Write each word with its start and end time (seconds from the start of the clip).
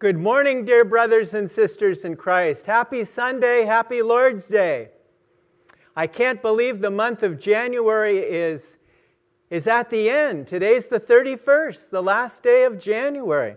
Good 0.00 0.16
morning, 0.16 0.64
dear 0.64 0.86
brothers 0.86 1.34
and 1.34 1.50
sisters 1.50 2.06
in 2.06 2.16
Christ. 2.16 2.64
Happy 2.64 3.04
Sunday, 3.04 3.66
happy 3.66 4.00
Lord's 4.00 4.48
Day. 4.48 4.88
I 5.94 6.06
can't 6.06 6.40
believe 6.40 6.80
the 6.80 6.88
month 6.88 7.22
of 7.22 7.38
January 7.38 8.16
is, 8.16 8.76
is 9.50 9.66
at 9.66 9.90
the 9.90 10.08
end. 10.08 10.46
Today's 10.46 10.86
the 10.86 10.98
31st, 10.98 11.90
the 11.90 12.02
last 12.02 12.42
day 12.42 12.64
of 12.64 12.80
January. 12.80 13.56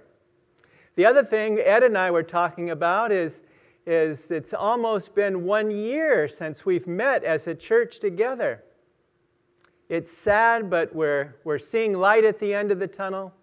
The 0.98 1.06
other 1.06 1.24
thing 1.24 1.60
Ed 1.60 1.82
and 1.82 1.98
I 1.98 2.12
were 2.12 2.24
talking 2.24 2.72
about 2.72 3.14
is, 3.14 3.40
is 3.88 4.30
it's 4.30 4.54
almost 4.54 5.16
been 5.16 5.46
one 5.46 5.72
year 5.72 6.28
since 6.28 6.66
we've 6.66 6.88
met 6.88 7.24
as 7.24 7.48
a 7.48 7.56
church 7.56 8.02
together. 8.02 8.62
It's 9.88 10.12
sad, 10.12 10.70
but 10.70 10.94
we're, 10.94 11.36
we're 11.46 11.58
seeing 11.58 11.94
light 11.94 12.26
at 12.26 12.38
the 12.38 12.54
end 12.54 12.70
of 12.70 12.80
the 12.80 12.88
tunnel, 12.88 13.34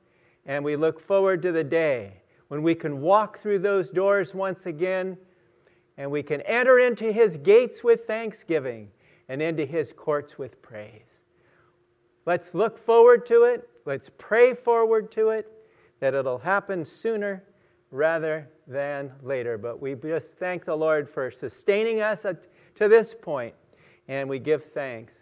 and 0.44 0.62
we 0.62 0.76
look 0.76 1.00
forward 1.00 1.40
to 1.40 1.52
the 1.52 1.64
day 1.64 2.19
when 2.50 2.64
we 2.64 2.74
can 2.74 3.00
walk 3.00 3.38
through 3.38 3.60
those 3.60 3.90
doors 3.90 4.34
once 4.34 4.66
again 4.66 5.16
and 5.98 6.10
we 6.10 6.20
can 6.20 6.40
enter 6.40 6.80
into 6.80 7.12
his 7.12 7.36
gates 7.36 7.84
with 7.84 8.08
thanksgiving 8.08 8.88
and 9.28 9.40
into 9.40 9.64
his 9.64 9.92
courts 9.96 10.36
with 10.36 10.60
praise. 10.60 11.06
Let's 12.26 12.52
look 12.52 12.76
forward 12.84 13.24
to 13.26 13.44
it. 13.44 13.68
Let's 13.86 14.10
pray 14.18 14.54
forward 14.54 15.12
to 15.12 15.30
it 15.30 15.46
that 16.00 16.12
it'll 16.12 16.40
happen 16.40 16.84
sooner 16.84 17.44
rather 17.92 18.48
than 18.66 19.12
later. 19.22 19.56
But 19.56 19.80
we 19.80 19.94
just 19.94 20.36
thank 20.36 20.64
the 20.64 20.74
Lord 20.74 21.08
for 21.08 21.30
sustaining 21.30 22.00
us 22.00 22.22
to 22.22 22.88
this 22.88 23.14
point, 23.14 23.54
and 24.08 24.28
we 24.28 24.40
give 24.40 24.64
thanks. 24.74 25.12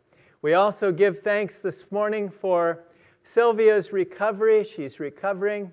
We 0.40 0.54
also 0.54 0.90
give 0.92 1.20
thanks 1.22 1.58
this 1.58 1.84
morning 1.90 2.30
for 2.30 2.84
Sylvia's 3.22 3.92
recovery. 3.92 4.64
She's 4.64 4.98
recovering 4.98 5.70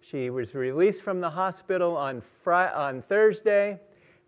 she 0.00 0.30
was 0.30 0.54
released 0.54 1.02
from 1.02 1.20
the 1.20 1.30
hospital 1.30 1.96
on, 1.96 2.22
Friday, 2.42 2.74
on 2.74 3.02
Thursday, 3.02 3.78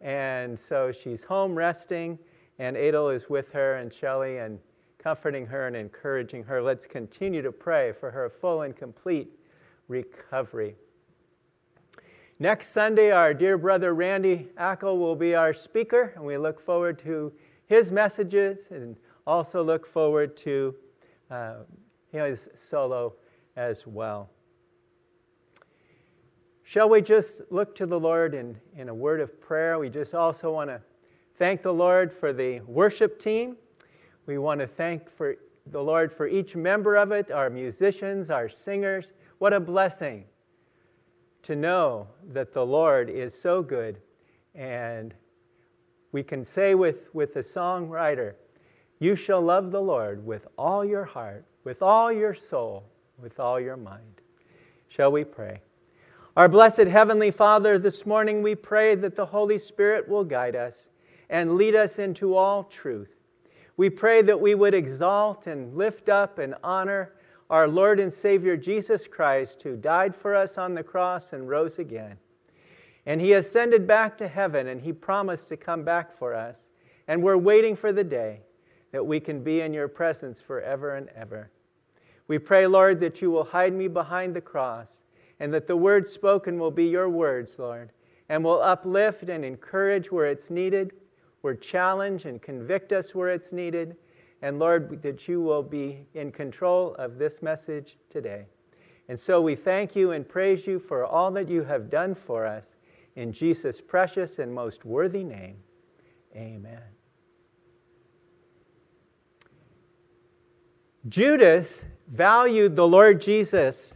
and 0.00 0.58
so 0.58 0.92
she's 0.92 1.22
home 1.22 1.54
resting, 1.54 2.18
and 2.58 2.76
Adel 2.76 3.08
is 3.10 3.28
with 3.28 3.50
her 3.52 3.76
and 3.76 3.92
Shelly 3.92 4.38
and 4.38 4.58
comforting 4.98 5.46
her 5.46 5.66
and 5.66 5.76
encouraging 5.76 6.42
her. 6.44 6.62
Let's 6.62 6.86
continue 6.86 7.42
to 7.42 7.52
pray 7.52 7.92
for 7.92 8.10
her 8.10 8.28
full 8.28 8.62
and 8.62 8.76
complete 8.76 9.30
recovery. 9.88 10.74
Next 12.38 12.70
Sunday, 12.72 13.10
our 13.10 13.34
dear 13.34 13.58
brother 13.58 13.94
Randy 13.94 14.48
Ackle 14.58 14.98
will 14.98 15.16
be 15.16 15.34
our 15.34 15.52
speaker, 15.52 16.12
and 16.16 16.24
we 16.24 16.38
look 16.38 16.58
forward 16.58 16.98
to 17.00 17.32
his 17.66 17.90
messages 17.90 18.68
and 18.70 18.96
also 19.26 19.62
look 19.62 19.86
forward 19.86 20.36
to 20.38 20.74
uh, 21.30 21.56
his 22.10 22.48
solo 22.70 23.14
as 23.56 23.86
well. 23.86 24.30
Shall 26.70 26.88
we 26.88 27.02
just 27.02 27.40
look 27.50 27.74
to 27.74 27.84
the 27.84 27.98
Lord 27.98 28.32
in, 28.32 28.56
in 28.76 28.90
a 28.90 28.94
word 28.94 29.20
of 29.20 29.40
prayer? 29.40 29.80
We 29.80 29.88
just 29.88 30.14
also 30.14 30.52
want 30.52 30.70
to 30.70 30.80
thank 31.36 31.62
the 31.62 31.72
Lord 31.72 32.12
for 32.12 32.32
the 32.32 32.60
worship 32.60 33.18
team. 33.18 33.56
We 34.26 34.38
want 34.38 34.60
to 34.60 34.68
thank 34.68 35.10
for 35.10 35.34
the 35.72 35.82
Lord 35.82 36.12
for 36.12 36.28
each 36.28 36.54
member 36.54 36.94
of 36.94 37.10
it, 37.10 37.32
our 37.32 37.50
musicians, 37.50 38.30
our 38.30 38.48
singers. 38.48 39.14
What 39.38 39.52
a 39.52 39.58
blessing 39.58 40.22
to 41.42 41.56
know 41.56 42.06
that 42.32 42.54
the 42.54 42.64
Lord 42.64 43.10
is 43.10 43.34
so 43.34 43.64
good. 43.64 43.98
And 44.54 45.12
we 46.12 46.22
can 46.22 46.44
say 46.44 46.76
with, 46.76 47.12
with 47.12 47.34
the 47.34 47.42
songwriter, 47.42 48.34
You 49.00 49.16
shall 49.16 49.42
love 49.42 49.72
the 49.72 49.82
Lord 49.82 50.24
with 50.24 50.46
all 50.56 50.84
your 50.84 51.04
heart, 51.04 51.44
with 51.64 51.82
all 51.82 52.12
your 52.12 52.36
soul, 52.36 52.84
with 53.20 53.40
all 53.40 53.58
your 53.58 53.76
mind. 53.76 54.20
Shall 54.88 55.10
we 55.10 55.24
pray? 55.24 55.62
Our 56.40 56.48
blessed 56.48 56.86
Heavenly 56.86 57.30
Father, 57.30 57.78
this 57.78 58.06
morning 58.06 58.40
we 58.40 58.54
pray 58.54 58.94
that 58.94 59.14
the 59.14 59.26
Holy 59.26 59.58
Spirit 59.58 60.08
will 60.08 60.24
guide 60.24 60.56
us 60.56 60.88
and 61.28 61.56
lead 61.56 61.76
us 61.76 61.98
into 61.98 62.34
all 62.34 62.64
truth. 62.64 63.10
We 63.76 63.90
pray 63.90 64.22
that 64.22 64.40
we 64.40 64.54
would 64.54 64.72
exalt 64.72 65.46
and 65.46 65.76
lift 65.76 66.08
up 66.08 66.38
and 66.38 66.54
honor 66.64 67.12
our 67.50 67.68
Lord 67.68 68.00
and 68.00 68.10
Savior 68.10 68.56
Jesus 68.56 69.06
Christ, 69.06 69.60
who 69.60 69.76
died 69.76 70.16
for 70.16 70.34
us 70.34 70.56
on 70.56 70.72
the 70.72 70.82
cross 70.82 71.34
and 71.34 71.46
rose 71.46 71.78
again. 71.78 72.16
And 73.04 73.20
he 73.20 73.34
ascended 73.34 73.86
back 73.86 74.16
to 74.16 74.26
heaven, 74.26 74.68
and 74.68 74.80
he 74.80 74.94
promised 74.94 75.48
to 75.48 75.58
come 75.58 75.82
back 75.82 76.16
for 76.16 76.32
us. 76.32 76.68
And 77.06 77.22
we're 77.22 77.36
waiting 77.36 77.76
for 77.76 77.92
the 77.92 78.02
day 78.02 78.40
that 78.92 79.04
we 79.04 79.20
can 79.20 79.44
be 79.44 79.60
in 79.60 79.74
your 79.74 79.88
presence 79.88 80.40
forever 80.40 80.94
and 80.94 81.10
ever. 81.14 81.50
We 82.28 82.38
pray, 82.38 82.66
Lord, 82.66 82.98
that 83.00 83.20
you 83.20 83.30
will 83.30 83.44
hide 83.44 83.74
me 83.74 83.88
behind 83.88 84.34
the 84.34 84.40
cross 84.40 85.02
and 85.40 85.52
that 85.52 85.66
the 85.66 85.76
words 85.76 86.10
spoken 86.10 86.58
will 86.58 86.70
be 86.70 86.84
your 86.84 87.08
words, 87.08 87.58
Lord, 87.58 87.90
and 88.28 88.44
will 88.44 88.62
uplift 88.62 89.28
and 89.28 89.44
encourage 89.44 90.12
where 90.12 90.26
it's 90.26 90.50
needed, 90.50 90.92
will 91.42 91.56
challenge 91.56 92.26
and 92.26 92.40
convict 92.40 92.92
us 92.92 93.14
where 93.14 93.30
it's 93.30 93.50
needed, 93.50 93.96
and 94.42 94.58
Lord, 94.58 95.02
that 95.02 95.26
you 95.26 95.40
will 95.40 95.62
be 95.62 96.06
in 96.14 96.30
control 96.30 96.94
of 96.94 97.18
this 97.18 97.42
message 97.42 97.96
today. 98.10 98.44
And 99.08 99.18
so 99.18 99.40
we 99.40 99.56
thank 99.56 99.96
you 99.96 100.12
and 100.12 100.28
praise 100.28 100.66
you 100.66 100.78
for 100.78 101.04
all 101.04 101.30
that 101.32 101.48
you 101.48 101.64
have 101.64 101.90
done 101.90 102.14
for 102.14 102.46
us. 102.46 102.76
In 103.16 103.32
Jesus' 103.32 103.80
precious 103.80 104.38
and 104.38 104.54
most 104.54 104.84
worthy 104.84 105.24
name, 105.24 105.56
amen. 106.36 106.80
Judas 111.08 111.82
valued 112.08 112.76
the 112.76 112.86
Lord 112.86 113.20
Jesus 113.20 113.94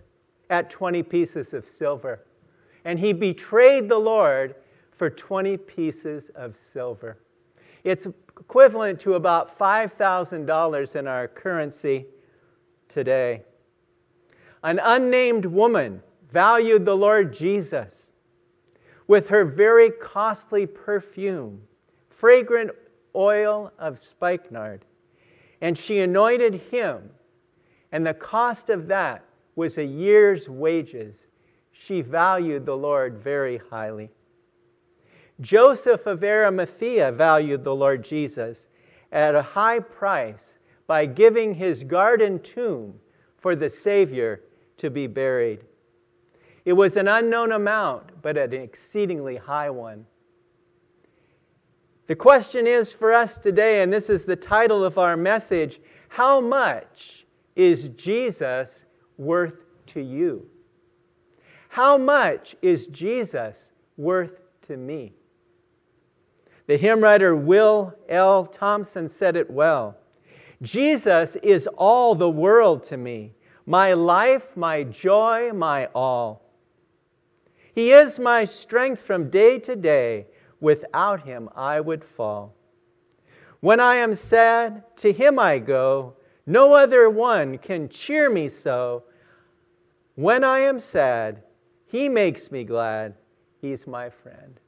at 0.51 0.71
20 0.71 1.03
pieces 1.03 1.55
of 1.55 1.67
silver. 1.69 2.21
And 2.85 2.99
he 2.99 3.13
betrayed 3.13 3.89
the 3.89 3.99
Lord 3.99 4.55
for 4.93 5.11
20 5.11 5.57
pieces 5.57 6.31
of 6.35 6.57
silver. 6.73 7.19
It's 7.83 8.07
equivalent 8.07 9.01
to 9.01 9.15
about 9.15 9.59
$5,000 9.59 10.97
in 10.97 11.07
our 11.07 11.29
currency 11.29 12.07
today. 12.89 13.43
An 14.63 14.81
unnamed 14.83 15.45
woman 15.45 16.03
valued 16.31 16.85
the 16.85 16.97
Lord 16.97 17.35
Jesus 17.35 18.13
with 19.07 19.29
her 19.29 19.45
very 19.45 19.91
costly 19.91 20.67
perfume, 20.67 21.61
fragrant 22.09 22.71
oil 23.15 23.73
of 23.79 23.99
spikenard, 23.99 24.85
and 25.61 25.77
she 25.77 26.01
anointed 26.01 26.55
him, 26.71 27.11
and 27.93 28.07
the 28.07 28.15
cost 28.15 28.71
of 28.71 28.89
that 28.89 29.25
was 29.57 29.79
a 29.79 29.85
year's 29.85 30.49
wages. 30.49 31.27
She 31.73 32.01
valued 32.01 32.67
the 32.67 32.77
Lord 32.77 33.19
very 33.19 33.59
highly. 33.71 34.11
Joseph 35.41 36.07
of 36.07 36.23
Arimathea 36.23 37.13
valued 37.13 37.65
the 37.65 37.75
Lord 37.75 38.05
Jesus 38.05 38.69
at 39.11 39.35
a 39.35 39.43
high 39.43 39.81
price 39.81 40.55
by 40.87 41.07
giving 41.07 41.55
his 41.55 41.83
garden 41.83 42.39
tomb 42.41 42.95
for 43.39 43.57
the 43.57 43.69
Savior 43.69 44.43
to 44.79 44.91
be 44.91 45.07
buried. 45.07 45.61
It 46.65 46.73
was 46.73 46.97
an 46.97 47.09
unknown 47.09 47.53
amount, 47.53 48.23
but 48.23 48.37
an 48.37 48.53
exceedingly 48.53 49.37
high 49.37 49.71
one. 49.71 50.07
The 52.07 52.17
question 52.17 52.67
is 52.67 52.93
for 52.93 53.13
us 53.13 53.39
today, 53.39 53.83
and 53.83 53.93
this 53.93 54.11
is 54.11 54.25
the 54.25 54.37
title 54.37 54.85
of 54.85 54.99
our 54.99 55.17
message 55.17 55.81
how 56.09 56.41
much 56.41 57.27
is 57.57 57.89
Jesus 57.91 58.85
worth 59.19 59.65
to 59.87 60.01
you? 60.01 60.47
How 61.69 61.99
much 61.99 62.57
is 62.63 62.87
Jesus 62.89 63.73
worth 63.97 64.41
to 64.63 64.77
me? 64.77 65.13
The 66.67 66.77
hymn 66.77 67.01
writer 67.01 67.37
Will 67.37 67.93
L. 68.09 68.47
Thompson 68.47 69.09
said 69.09 69.37
it 69.37 69.51
well. 69.51 69.97
Jesus 70.63 71.37
is 71.43 71.67
all 71.77 72.15
the 72.15 72.31
world 72.31 72.85
to 72.85 72.97
me, 72.97 73.33
my 73.67 73.93
life, 73.93 74.57
my 74.57 74.85
joy, 74.85 75.53
my 75.53 75.87
all. 75.95 76.43
He 77.75 77.93
is 77.93 78.19
my 78.19 78.45
strength 78.45 79.03
from 79.03 79.31
day 79.31 79.59
to 79.59 79.75
day. 79.77 80.27
Without 80.61 81.25
him, 81.25 81.51
I 81.55 81.81
would 81.81 82.05
fall. 82.05 82.55
When 83.61 83.81
I 83.81 83.97
am 83.97 84.15
sad, 84.15 84.85
to 84.99 85.13
him 85.13 85.39
I 85.39 85.59
go. 85.59 86.15
No 86.47 86.75
other 86.75 87.09
one 87.09 87.59
can 87.59 87.89
cheer 87.89 88.29
me 88.29 88.49
so. 88.49 89.05
When 90.15 90.45
I 90.45 90.61
am 90.61 90.79
sad, 90.79 91.43
he 91.87 92.09
makes 92.09 92.51
me 92.51 92.65
glad. 92.65 93.15
He's 93.61 93.87
my 93.87 94.11
friend. 94.11 94.61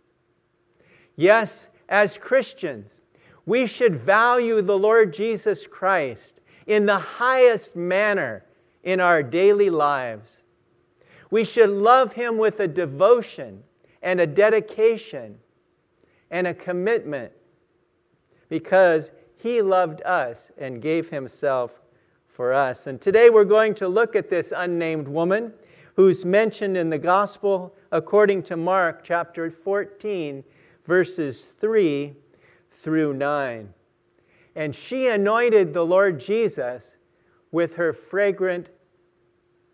Yes, 1.16 1.66
as 1.88 2.18
Christians, 2.18 3.00
we 3.44 3.66
should 3.66 4.00
value 4.00 4.62
the 4.62 4.78
Lord 4.78 5.12
Jesus 5.12 5.66
Christ 5.66 6.40
in 6.66 6.86
the 6.86 6.98
highest 6.98 7.76
manner 7.76 8.44
in 8.82 9.00
our 9.00 9.22
daily 9.22 9.70
lives. 9.70 10.42
We 11.30 11.44
should 11.44 11.70
love 11.70 12.12
him 12.12 12.38
with 12.38 12.60
a 12.60 12.68
devotion 12.68 13.62
and 14.02 14.20
a 14.20 14.26
dedication 14.26 15.38
and 16.30 16.46
a 16.46 16.54
commitment 16.54 17.32
because 18.48 19.10
he 19.36 19.62
loved 19.62 20.02
us 20.02 20.50
and 20.58 20.82
gave 20.82 21.08
Himself 21.08 21.70
for 22.28 22.52
us. 22.52 22.86
And 22.86 23.00
today 23.00 23.30
we're 23.30 23.44
going 23.44 23.74
to 23.76 23.88
look 23.88 24.16
at 24.16 24.28
this 24.28 24.52
unnamed 24.54 25.08
woman 25.08 25.52
who's 25.94 26.24
mentioned 26.24 26.76
in 26.76 26.90
the 26.90 26.98
Gospel 26.98 27.74
according 27.92 28.42
to 28.44 28.56
Mark 28.56 29.02
chapter 29.02 29.50
14, 29.50 30.44
verses 30.84 31.52
3 31.60 32.14
through 32.80 33.14
9. 33.14 33.72
And 34.54 34.74
she 34.74 35.08
anointed 35.08 35.72
the 35.72 35.84
Lord 35.84 36.20
Jesus 36.20 36.96
with 37.52 37.74
her 37.74 37.92
fragrant 37.92 38.68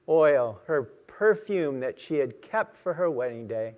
oil, 0.09 0.61
her 0.67 0.83
perfume 0.83 1.81
that 1.81 2.01
she 2.01 2.17
had 2.17 2.41
kept 2.43 2.77
for 2.77 2.95
her 2.95 3.11
wedding 3.11 3.47
day. 3.47 3.75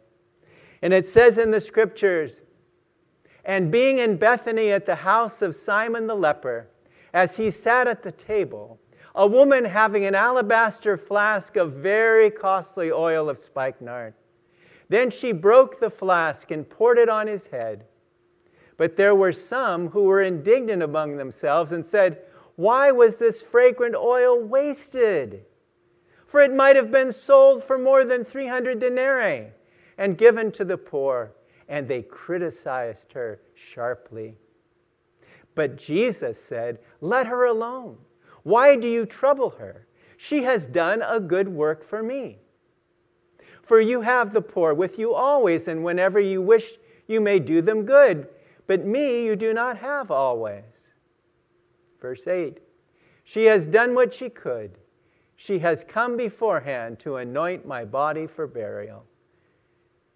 And 0.83 0.93
it 0.93 1.07
says 1.07 1.39
in 1.39 1.51
the 1.51 1.61
scriptures, 1.61 2.41
and 3.45 3.71
being 3.71 3.99
in 3.99 4.17
Bethany 4.17 4.73
at 4.73 4.87
the 4.87 4.95
house 4.95 5.43
of 5.43 5.55
Simon 5.55 6.07
the 6.07 6.17
leper, 6.17 6.67
as 7.13 7.37
he 7.37 7.51
sat 7.51 7.87
at 7.87 8.03
the 8.03 8.13
table, 8.13 8.79
a 9.15 9.27
woman 9.27 9.65
having 9.65 10.05
an 10.05 10.15
alabaster 10.15 10.97
flask 10.97 11.57
of 11.57 11.73
very 11.73 12.31
costly 12.31 12.91
oil 12.91 13.29
of 13.29 13.39
spikenard. 13.39 14.15
Then 14.89 15.11
she 15.11 15.33
broke 15.33 15.79
the 15.79 15.91
flask 15.91 16.51
and 16.51 16.69
poured 16.69 16.99
it 16.99 17.09
on 17.09 17.27
his 17.27 17.47
head. 17.47 17.85
But 18.77 18.97
there 18.97 19.15
were 19.15 19.33
some 19.33 19.89
who 19.89 20.05
were 20.05 20.23
indignant 20.23 20.83
among 20.83 21.17
themselves 21.17 21.73
and 21.73 21.87
said, 21.87 22.23
Why 22.57 22.91
was 22.91 23.19
this 23.19 23.41
fragrant 23.41 23.95
oil 23.95 24.41
wasted? 24.41 25.45
For 26.27 26.41
it 26.41 26.53
might 26.53 26.75
have 26.75 26.91
been 26.91 27.13
sold 27.13 27.63
for 27.63 27.79
more 27.79 28.05
than 28.05 28.25
300 28.25 28.81
denarii 28.81 29.47
and 29.97 30.19
given 30.19 30.51
to 30.53 30.65
the 30.65 30.77
poor. 30.77 31.31
And 31.69 31.89
they 31.89 32.03
criticized 32.03 33.13
her 33.13 33.41
sharply. 33.55 34.37
But 35.55 35.77
Jesus 35.77 36.43
said, 36.43 36.79
Let 37.01 37.27
her 37.27 37.47
alone. 37.47 37.97
Why 38.43 38.77
do 38.77 38.89
you 38.89 39.07
trouble 39.07 39.51
her? 39.51 39.87
She 40.17 40.43
has 40.43 40.67
done 40.67 41.03
a 41.03 41.21
good 41.21 41.49
work 41.49 41.85
for 41.85 42.03
me. 42.03 42.39
For 43.63 43.81
you 43.81 44.01
have 44.03 44.33
the 44.33 44.43
poor 44.43 44.75
with 44.75 44.99
you 44.99 45.15
always, 45.15 45.69
and 45.69 45.83
whenever 45.83 46.21
you 46.21 46.43
wish, 46.43 46.75
you 47.07 47.21
may 47.21 47.39
do 47.39 47.63
them 47.63 47.85
good. 47.85 48.29
But 48.67 48.85
me 48.85 49.25
you 49.25 49.37
do 49.37 49.53
not 49.53 49.77
have 49.79 50.11
always. 50.11 50.65
Verse 52.01 52.27
8 52.27 52.59
She 53.25 53.45
has 53.45 53.67
done 53.67 53.95
what 53.95 54.13
she 54.13 54.29
could. 54.29 54.73
She 55.37 55.59
has 55.59 55.85
come 55.87 56.17
beforehand 56.17 56.99
to 57.01 57.17
anoint 57.17 57.67
my 57.67 57.85
body 57.85 58.27
for 58.27 58.47
burial. 58.47 59.05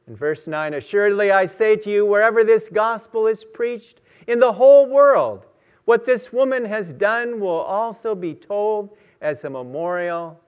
In 0.08 0.16
verse 0.16 0.46
9, 0.46 0.72
assuredly 0.72 1.30
I 1.30 1.44
say 1.44 1.76
to 1.76 1.90
you, 1.90 2.06
wherever 2.06 2.42
this 2.42 2.70
gospel 2.72 3.26
is 3.26 3.44
preached 3.44 4.00
in 4.26 4.40
the 4.40 4.52
whole 4.52 4.86
world, 4.86 5.44
what 5.84 6.06
this 6.06 6.32
woman 6.32 6.64
has 6.64 6.94
done 6.94 7.40
will 7.40 7.60
also 7.60 8.14
be 8.14 8.34
told 8.34 8.96
as 9.20 9.44
a 9.44 9.50
memorial 9.50 10.40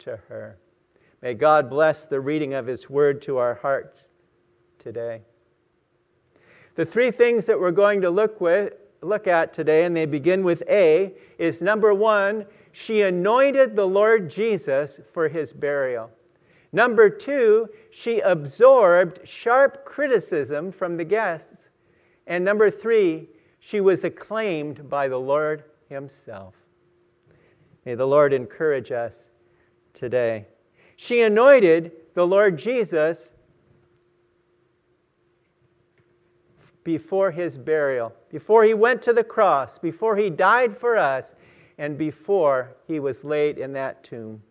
to 0.00 0.16
her. 0.28 0.58
May 1.22 1.34
God 1.34 1.70
bless 1.70 2.06
the 2.08 2.20
reading 2.20 2.54
of 2.54 2.66
His 2.66 2.90
word 2.90 3.22
to 3.22 3.38
our 3.38 3.54
hearts 3.54 4.10
today. 4.80 5.22
The 6.74 6.84
three 6.84 7.12
things 7.12 7.46
that 7.46 7.58
we're 7.58 7.70
going 7.70 8.00
to 8.00 8.10
look, 8.10 8.40
with, 8.40 8.72
look 9.00 9.28
at 9.28 9.52
today, 9.52 9.84
and 9.84 9.96
they 9.96 10.06
begin 10.06 10.42
with 10.42 10.64
A, 10.68 11.12
is 11.38 11.62
number 11.62 11.94
one, 11.94 12.46
she 12.72 13.02
anointed 13.02 13.76
the 13.76 13.86
Lord 13.86 14.28
Jesus 14.28 14.98
for 15.12 15.28
his 15.28 15.52
burial. 15.52 16.10
Number 16.74 17.08
two, 17.08 17.68
she 17.92 18.18
absorbed 18.18 19.20
sharp 19.22 19.84
criticism 19.84 20.72
from 20.72 20.96
the 20.96 21.04
guests. 21.04 21.68
And 22.26 22.44
number 22.44 22.68
three, 22.68 23.28
she 23.60 23.80
was 23.80 24.02
acclaimed 24.02 24.90
by 24.90 25.06
the 25.06 25.16
Lord 25.16 25.62
Himself. 25.88 26.56
May 27.84 27.94
the 27.94 28.08
Lord 28.08 28.32
encourage 28.32 28.90
us 28.90 29.14
today. 29.92 30.46
She 30.96 31.20
anointed 31.20 31.92
the 32.14 32.26
Lord 32.26 32.58
Jesus 32.58 33.30
before 36.82 37.30
his 37.30 37.56
burial, 37.56 38.12
before 38.30 38.64
he 38.64 38.74
went 38.74 39.00
to 39.02 39.12
the 39.12 39.22
cross, 39.22 39.78
before 39.78 40.16
he 40.16 40.28
died 40.28 40.76
for 40.76 40.96
us, 40.96 41.34
and 41.78 41.96
before 41.96 42.74
he 42.88 42.98
was 42.98 43.22
laid 43.22 43.58
in 43.58 43.72
that 43.74 44.02
tomb. 44.02 44.42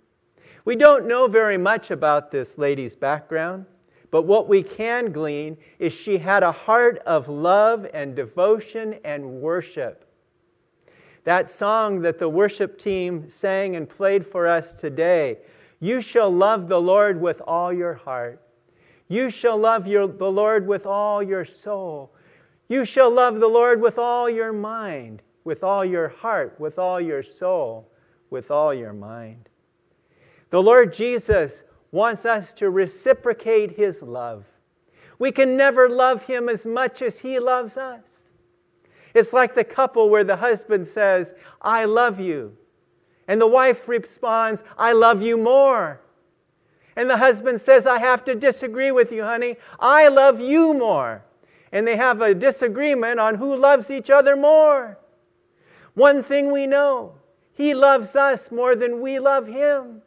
We 0.65 0.75
don't 0.75 1.07
know 1.07 1.27
very 1.27 1.57
much 1.57 1.91
about 1.91 2.31
this 2.31 2.57
lady's 2.57 2.95
background. 2.95 3.65
But 4.13 4.27
what 4.27 4.47
we 4.47 4.61
can 4.61 5.11
glean 5.11 5.57
is 5.79 5.91
she 5.91 6.19
had 6.19 6.43
a 6.43 6.51
heart 6.51 6.99
of 6.99 7.27
love 7.27 7.87
and 7.95 8.15
devotion 8.15 8.99
and 9.03 9.41
worship. 9.41 10.05
That 11.23 11.49
song 11.49 11.99
that 12.01 12.19
the 12.19 12.29
worship 12.29 12.77
team 12.77 13.27
sang 13.27 13.75
and 13.75 13.89
played 13.89 14.27
for 14.27 14.47
us 14.47 14.75
today, 14.75 15.39
you 15.79 15.99
shall 15.99 16.29
love 16.29 16.67
the 16.67 16.79
Lord 16.79 17.19
with 17.19 17.41
all 17.41 17.73
your 17.73 17.95
heart. 17.95 18.39
You 19.07 19.31
shall 19.31 19.57
love 19.57 19.87
your, 19.87 20.07
the 20.07 20.31
Lord 20.31 20.67
with 20.67 20.85
all 20.85 21.23
your 21.23 21.43
soul. 21.43 22.13
You 22.67 22.85
shall 22.85 23.09
love 23.09 23.39
the 23.39 23.47
Lord 23.47 23.81
with 23.81 23.97
all 23.97 24.29
your 24.29 24.53
mind, 24.53 25.23
with 25.43 25.63
all 25.63 25.83
your 25.83 26.09
heart, 26.09 26.59
with 26.59 26.77
all 26.77 27.01
your 27.01 27.23
soul, 27.23 27.89
with 28.29 28.51
all 28.51 28.75
your 28.75 28.93
mind. 28.93 29.49
The 30.53 30.61
Lord 30.61 30.93
Jesus 30.93 31.63
wants 31.91 32.27
us 32.27 32.53
to 32.53 32.69
reciprocate 32.69 33.71
his 33.71 34.03
love. 34.03 34.45
We 35.17 35.31
can 35.31 35.57
never 35.57 35.89
love 35.89 36.21
him 36.21 36.47
as 36.47 36.63
much 36.63 37.01
as 37.01 37.17
he 37.17 37.39
loves 37.39 37.75
us. 37.75 38.29
It's 39.15 39.33
like 39.33 39.55
the 39.55 39.63
couple 39.63 40.11
where 40.11 40.23
the 40.23 40.35
husband 40.35 40.85
says, 40.85 41.33
I 41.59 41.85
love 41.85 42.19
you. 42.19 42.55
And 43.27 43.41
the 43.41 43.47
wife 43.47 43.87
responds, 43.87 44.61
I 44.77 44.91
love 44.91 45.23
you 45.23 45.37
more. 45.37 45.99
And 46.97 47.09
the 47.09 47.17
husband 47.17 47.59
says, 47.59 47.87
I 47.87 47.97
have 47.97 48.23
to 48.25 48.35
disagree 48.35 48.91
with 48.91 49.11
you, 49.11 49.23
honey. 49.23 49.57
I 49.79 50.07
love 50.07 50.39
you 50.39 50.75
more. 50.75 51.25
And 51.71 51.87
they 51.87 51.95
have 51.95 52.21
a 52.21 52.35
disagreement 52.35 53.19
on 53.19 53.33
who 53.33 53.55
loves 53.55 53.89
each 53.89 54.11
other 54.11 54.35
more. 54.35 54.99
One 55.95 56.21
thing 56.21 56.51
we 56.51 56.67
know 56.67 57.15
He 57.53 57.73
loves 57.73 58.15
us 58.15 58.51
more 58.51 58.75
than 58.75 59.01
we 59.01 59.17
love 59.17 59.47
Him. 59.47 60.02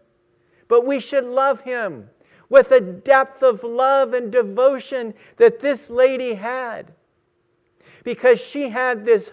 But 0.69 0.87
we 0.87 1.01
should 1.01 1.25
love 1.25 1.61
him 1.61 2.09
with 2.49 2.73
a 2.73 2.81
depth 2.81 3.43
of 3.43 3.63
love 3.65 4.15
and 4.15 4.31
devotion 4.31 5.15
that 5.37 5.61
this 5.61 5.91
lady 5.91 6.35
had. 6.35 6.93
Because 8.05 8.41
she 8.41 8.69
had 8.69 9.05
this 9.05 9.31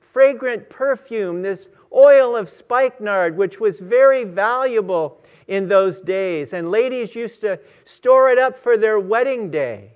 fragrant 0.00 0.68
perfume, 0.70 1.42
this 1.42 1.68
oil 1.92 2.36
of 2.36 2.48
spikenard, 2.48 3.36
which 3.36 3.60
was 3.60 3.80
very 3.80 4.24
valuable 4.24 5.20
in 5.48 5.68
those 5.68 6.00
days. 6.00 6.52
And 6.52 6.70
ladies 6.70 7.14
used 7.14 7.40
to 7.42 7.58
store 7.84 8.30
it 8.30 8.38
up 8.38 8.58
for 8.58 8.76
their 8.76 8.98
wedding 8.98 9.50
day. 9.50 9.92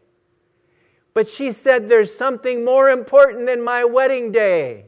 But 1.15 1.29
she 1.29 1.53
said, 1.53 1.89
There's 1.89 2.15
something 2.15 2.65
more 2.65 2.91
important 2.91 3.47
than 3.47 3.63
my 3.63 3.85
wedding 3.85 4.31
day. 4.33 4.87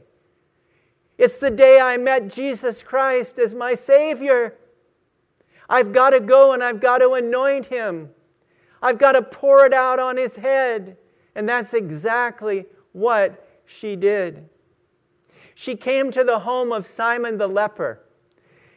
It's 1.17 1.37
the 1.37 1.51
day 1.51 1.79
I 1.79 1.97
met 1.97 2.27
Jesus 2.27 2.81
Christ 2.81 3.39
as 3.39 3.53
my 3.53 3.75
Savior. 3.75 4.55
I've 5.69 5.91
got 5.91 6.11
to 6.11 6.19
go 6.19 6.53
and 6.53 6.63
I've 6.63 6.79
got 6.79 6.99
to 6.99 7.13
anoint 7.13 7.65
him. 7.65 8.09
I've 8.81 8.97
got 8.97 9.13
to 9.13 9.21
pour 9.21 9.65
it 9.65 9.73
out 9.73 9.99
on 9.99 10.17
his 10.17 10.35
head. 10.35 10.97
And 11.35 11.47
that's 11.47 11.73
exactly 11.73 12.65
what 12.91 13.47
she 13.65 13.95
did. 13.95 14.47
She 15.55 15.75
came 15.75 16.11
to 16.11 16.23
the 16.23 16.39
home 16.39 16.71
of 16.71 16.85
Simon 16.85 17.37
the 17.37 17.47
leper. 17.47 17.99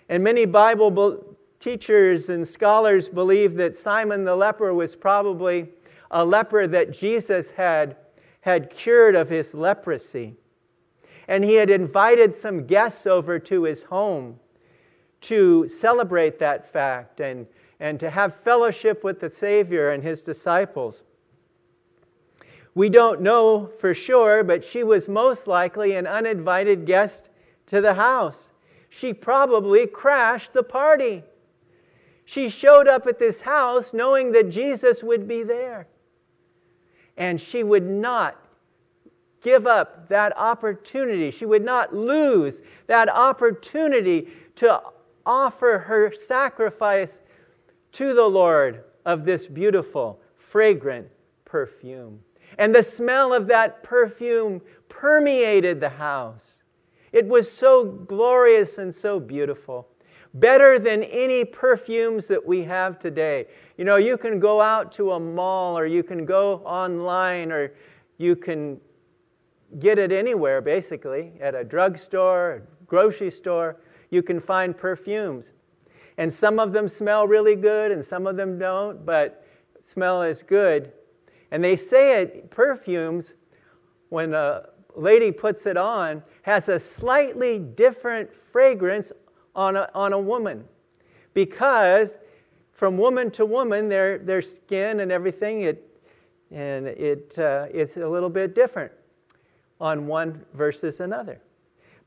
And 0.09 0.23
many 0.23 0.45
Bible 0.47 1.37
teachers 1.59 2.29
and 2.29 2.47
scholars 2.47 3.09
believe 3.09 3.55
that 3.55 3.77
Simon 3.77 4.25
the 4.25 4.37
leper 4.37 4.73
was 4.73 4.95
probably 4.95 5.69
a 6.11 6.25
leper 6.25 6.67
that 6.69 6.93
Jesus 6.93 7.51
had, 7.51 7.97
had 8.41 8.71
cured 8.71 9.17
of 9.17 9.29
his 9.29 9.55
leprosy. 9.55 10.35
And 11.29 11.43
he 11.43 11.55
had 11.55 11.71
invited 11.71 12.33
some 12.33 12.67
guests 12.67 13.07
over 13.07 13.39
to 13.41 13.65
his 13.65 13.83
home 13.83 14.39
to 15.27 15.69
celebrate 15.69 16.39
that 16.39 16.71
fact 16.71 17.21
and, 17.21 17.47
and 17.81 17.99
to 18.01 18.11
have 18.11 18.37
fellowship 18.37 19.03
with 19.03 19.21
the 19.21 19.31
Savior 19.31 19.91
and 19.91 20.03
his 20.03 20.23
disciples. 20.23 21.03
We 22.75 22.91
don't 22.91 23.23
know 23.23 23.71
for 23.81 23.95
sure, 23.95 24.45
but 24.45 24.63
she 24.63 24.85
was 24.85 25.09
most 25.09 25.47
likely 25.47 25.95
an 25.95 26.07
uninvited 26.07 26.87
guest 26.87 27.31
to 27.67 27.81
the 27.81 27.95
house. 27.95 28.51
She 28.91 29.13
probably 29.13 29.87
crashed 29.87 30.53
the 30.53 30.63
party. 30.63 31.25
She 32.25 32.49
showed 32.49 32.87
up 32.87 33.07
at 33.07 33.19
this 33.19 33.41
house 33.41 33.95
knowing 33.95 34.33
that 34.33 34.51
Jesus 34.51 35.03
would 35.03 35.27
be 35.27 35.43
there. 35.43 35.89
And 37.17 37.41
she 37.41 37.63
would 37.65 37.87
not 37.87 38.37
give 39.43 39.67
up 39.67 40.09
that 40.09 40.37
opportunity. 40.37 41.31
She 41.31 41.47
would 41.47 41.65
not 41.65 41.95
lose 41.95 42.61
that 42.89 43.09
opportunity 43.09 44.29
to 44.57 44.83
offer 45.27 45.79
her 45.79 46.13
sacrifice 46.15 47.19
to 47.93 48.15
the 48.15 48.25
Lord 48.25 48.85
of 49.05 49.25
this 49.25 49.47
beautiful, 49.47 50.21
fragrant 50.39 51.09
perfume. 51.45 52.21
And 52.59 52.75
the 52.75 52.83
smell 52.83 53.35
of 53.35 53.47
that 53.49 53.83
perfume 53.83 54.63
permeated 54.89 55.81
the 55.81 55.89
house. 55.89 56.63
It 57.13 57.27
was 57.27 57.51
so 57.51 57.85
glorious 57.85 58.79
and 58.79 58.95
so 58.95 59.21
beautiful. 59.21 59.89
better 60.41 60.79
than 60.79 61.03
any 61.05 61.45
perfumes 61.45 62.27
that 62.27 62.45
we 62.45 62.63
have 62.63 62.99
today. 62.99 63.47
You 63.79 63.85
know, 63.85 63.97
you 63.97 64.17
can 64.19 64.39
go 64.39 64.61
out 64.61 64.93
to 64.93 65.13
a 65.13 65.21
mall 65.21 65.79
or 65.79 65.87
you 65.87 66.03
can 66.03 66.25
go 66.25 66.57
online 66.65 67.51
or 67.53 67.73
you 68.19 68.37
can 68.37 68.81
get 69.79 69.99
it 69.99 70.13
anywhere, 70.13 70.61
basically, 70.61 71.33
at 71.41 71.55
a 71.55 71.65
drugstore, 71.65 72.63
grocery 72.87 73.31
store. 73.31 73.79
You 74.11 74.23
can 74.23 74.41
find 74.41 74.77
perfumes. 74.77 75.53
And 76.19 76.33
some 76.33 76.59
of 76.59 76.73
them 76.73 76.89
smell 76.89 77.27
really 77.27 77.57
good 77.57 77.93
and 77.93 78.05
some 78.05 78.27
of 78.27 78.37
them 78.37 78.59
don't, 78.59 79.05
but 79.05 79.47
smell 79.83 80.23
is 80.23 80.43
good. 80.43 80.93
And 81.51 81.63
they 81.63 81.77
say 81.77 82.21
it, 82.23 82.51
perfumes, 82.51 83.35
when 84.09 84.35
a 84.35 84.69
lady 84.95 85.31
puts 85.31 85.67
it 85.67 85.77
on, 85.77 86.23
has 86.43 86.69
a 86.69 86.79
slightly 86.79 87.59
different 87.59 88.31
fragrance 88.53 89.13
on 89.55 89.77
a, 89.77 89.91
on 89.95 90.13
a 90.13 90.19
woman. 90.19 90.65
Because 91.35 92.19
from 92.73 92.97
woman 92.97 93.31
to 93.33 93.45
woman, 93.45 93.89
their, 93.89 94.19
their 94.19 94.43
skin 94.43 95.01
and 95.01 95.13
everything, 95.13 95.63
it, 95.63 95.83
and 96.51 96.87
it 96.87 97.39
uh, 97.39 97.67
is 97.73 97.97
a 97.97 98.09
little 98.09 98.31
bit 98.31 98.55
different 98.55 98.93
on 99.81 100.07
one 100.07 100.45
versus 100.55 101.01
another. 101.01 101.41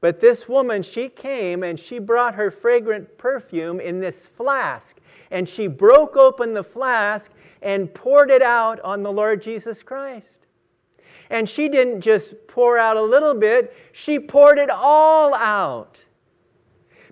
But 0.02 0.22
this 0.22 0.48
woman, 0.48 0.82
she 0.82 1.10
came 1.10 1.64
and 1.64 1.80
she 1.80 2.00
brought 2.00 2.36
her 2.36 2.52
fragrant 2.52 3.18
perfume 3.18 3.80
in 3.80 4.00
this 4.00 4.28
flask. 4.28 4.98
And 5.32 5.48
she 5.48 5.68
broke 5.68 6.16
open 6.16 6.54
the 6.54 6.64
flask 6.64 7.32
and 7.62 7.94
poured 7.94 8.32
it 8.32 8.42
out 8.42 8.80
on 8.82 9.04
the 9.04 9.12
Lord 9.12 9.42
Jesus 9.42 9.84
Christ. 9.84 10.48
And 11.30 11.48
she 11.48 11.70
didn't 11.70 12.02
just 12.02 12.34
pour 12.48 12.78
out 12.78 12.98
a 12.98 13.02
little 13.02 13.36
bit, 13.36 13.76
she 13.92 14.18
poured 14.20 14.58
it 14.58 14.70
all 14.70 15.36
out. 15.36 16.00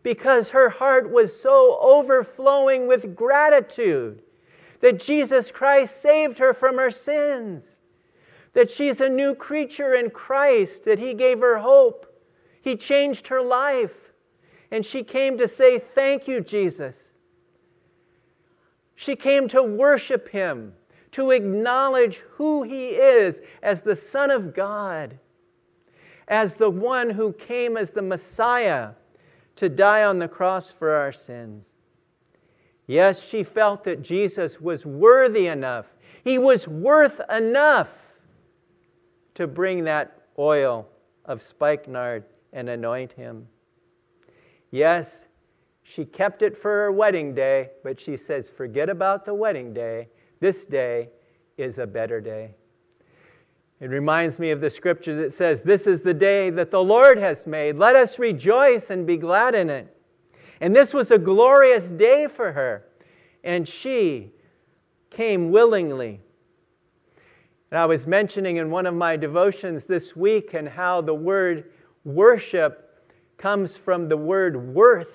Because 0.01 0.49
her 0.49 0.69
heart 0.69 1.11
was 1.11 1.39
so 1.39 1.77
overflowing 1.81 2.87
with 2.87 3.15
gratitude 3.15 4.21
that 4.79 4.99
Jesus 4.99 5.51
Christ 5.51 6.01
saved 6.01 6.37
her 6.39 6.53
from 6.53 6.77
her 6.77 6.91
sins, 6.91 7.65
that 8.53 8.71
she's 8.71 9.01
a 9.01 9.09
new 9.09 9.35
creature 9.35 9.95
in 9.95 10.09
Christ, 10.09 10.85
that 10.85 10.99
He 10.99 11.13
gave 11.13 11.39
her 11.39 11.57
hope 11.57 12.16
he 12.67 12.75
changed 12.75 13.27
her 13.27 13.41
life. 13.41 13.95
And 14.71 14.85
she 14.85 15.01
came 15.01 15.37
to 15.37 15.47
say, 15.47 15.79
Thank 15.79 16.27
you, 16.27 16.41
Jesus. 16.41 17.11
She 18.95 19.15
came 19.15 19.47
to 19.47 19.63
worship 19.63 20.27
him, 20.27 20.73
to 21.11 21.31
acknowledge 21.31 22.17
who 22.31 22.63
he 22.63 22.89
is 22.89 23.39
as 23.63 23.81
the 23.81 23.95
Son 23.95 24.31
of 24.31 24.53
God, 24.53 25.17
as 26.27 26.55
the 26.55 26.69
one 26.69 27.09
who 27.09 27.31
came 27.31 27.77
as 27.77 27.91
the 27.91 28.01
Messiah 28.01 28.89
to 29.55 29.69
die 29.69 30.03
on 30.03 30.19
the 30.19 30.27
cross 30.27 30.69
for 30.69 30.91
our 30.91 31.13
sins. 31.13 31.67
Yes, 32.85 33.21
she 33.21 33.43
felt 33.43 33.85
that 33.85 34.01
Jesus 34.01 34.59
was 34.59 34.85
worthy 34.85 35.47
enough. 35.47 35.85
He 36.25 36.37
was 36.37 36.67
worth 36.67 37.21
enough 37.29 37.93
to 39.35 39.47
bring 39.47 39.85
that 39.85 40.23
oil 40.37 40.85
of 41.23 41.41
spikenard 41.41 42.25
and 42.57 42.69
anoint 42.69 43.11
him. 43.13 43.47
Yes, 44.71 45.27
she 45.83 46.03
kept 46.03 46.41
it 46.41 46.57
for 46.57 46.71
her 46.71 46.91
wedding 46.91 47.35
day, 47.35 47.69
but 47.83 47.99
she 47.99 48.17
says, 48.17 48.49
forget 48.49 48.89
about 48.89 49.25
the 49.25 49.33
wedding 49.33 49.75
day. 49.75 50.09
This 50.39 50.65
day 50.65 51.09
is 51.57 51.77
a 51.77 51.85
better 51.85 52.19
day. 52.19 52.55
It 53.79 53.91
reminds 53.91 54.39
me 54.39 54.49
of 54.49 54.59
the 54.59 54.71
scripture 54.71 55.15
that 55.21 55.33
says, 55.33 55.61
This 55.61 55.85
is 55.85 56.01
the 56.01 56.15
day 56.15 56.49
that 56.49 56.71
the 56.71 56.83
Lord 56.83 57.19
has 57.19 57.45
made. 57.45 57.77
Let 57.77 57.95
us 57.95 58.17
rejoice 58.17 58.89
and 58.89 59.05
be 59.05 59.17
glad 59.17 59.53
in 59.53 59.69
it. 59.69 59.95
And 60.59 60.75
this 60.75 60.95
was 60.95 61.11
a 61.11 61.19
glorious 61.19 61.85
day 61.85 62.27
for 62.27 62.51
her. 62.51 62.87
And 63.43 63.67
she 63.67 64.31
came 65.11 65.51
willingly. 65.51 66.19
And 67.69 67.79
I 67.79 67.85
was 67.85 68.07
mentioning 68.07 68.57
in 68.57 68.71
one 68.71 68.87
of 68.87 68.95
my 68.95 69.15
devotions 69.15 69.85
this 69.85 70.15
week 70.15 70.55
and 70.55 70.67
how 70.67 71.01
the 71.01 71.13
word 71.13 71.65
Worship 72.07 73.03
comes 73.37 73.75
from 73.75 74.07
the 74.07 74.15
word 74.15 74.73
worth. 74.73 75.11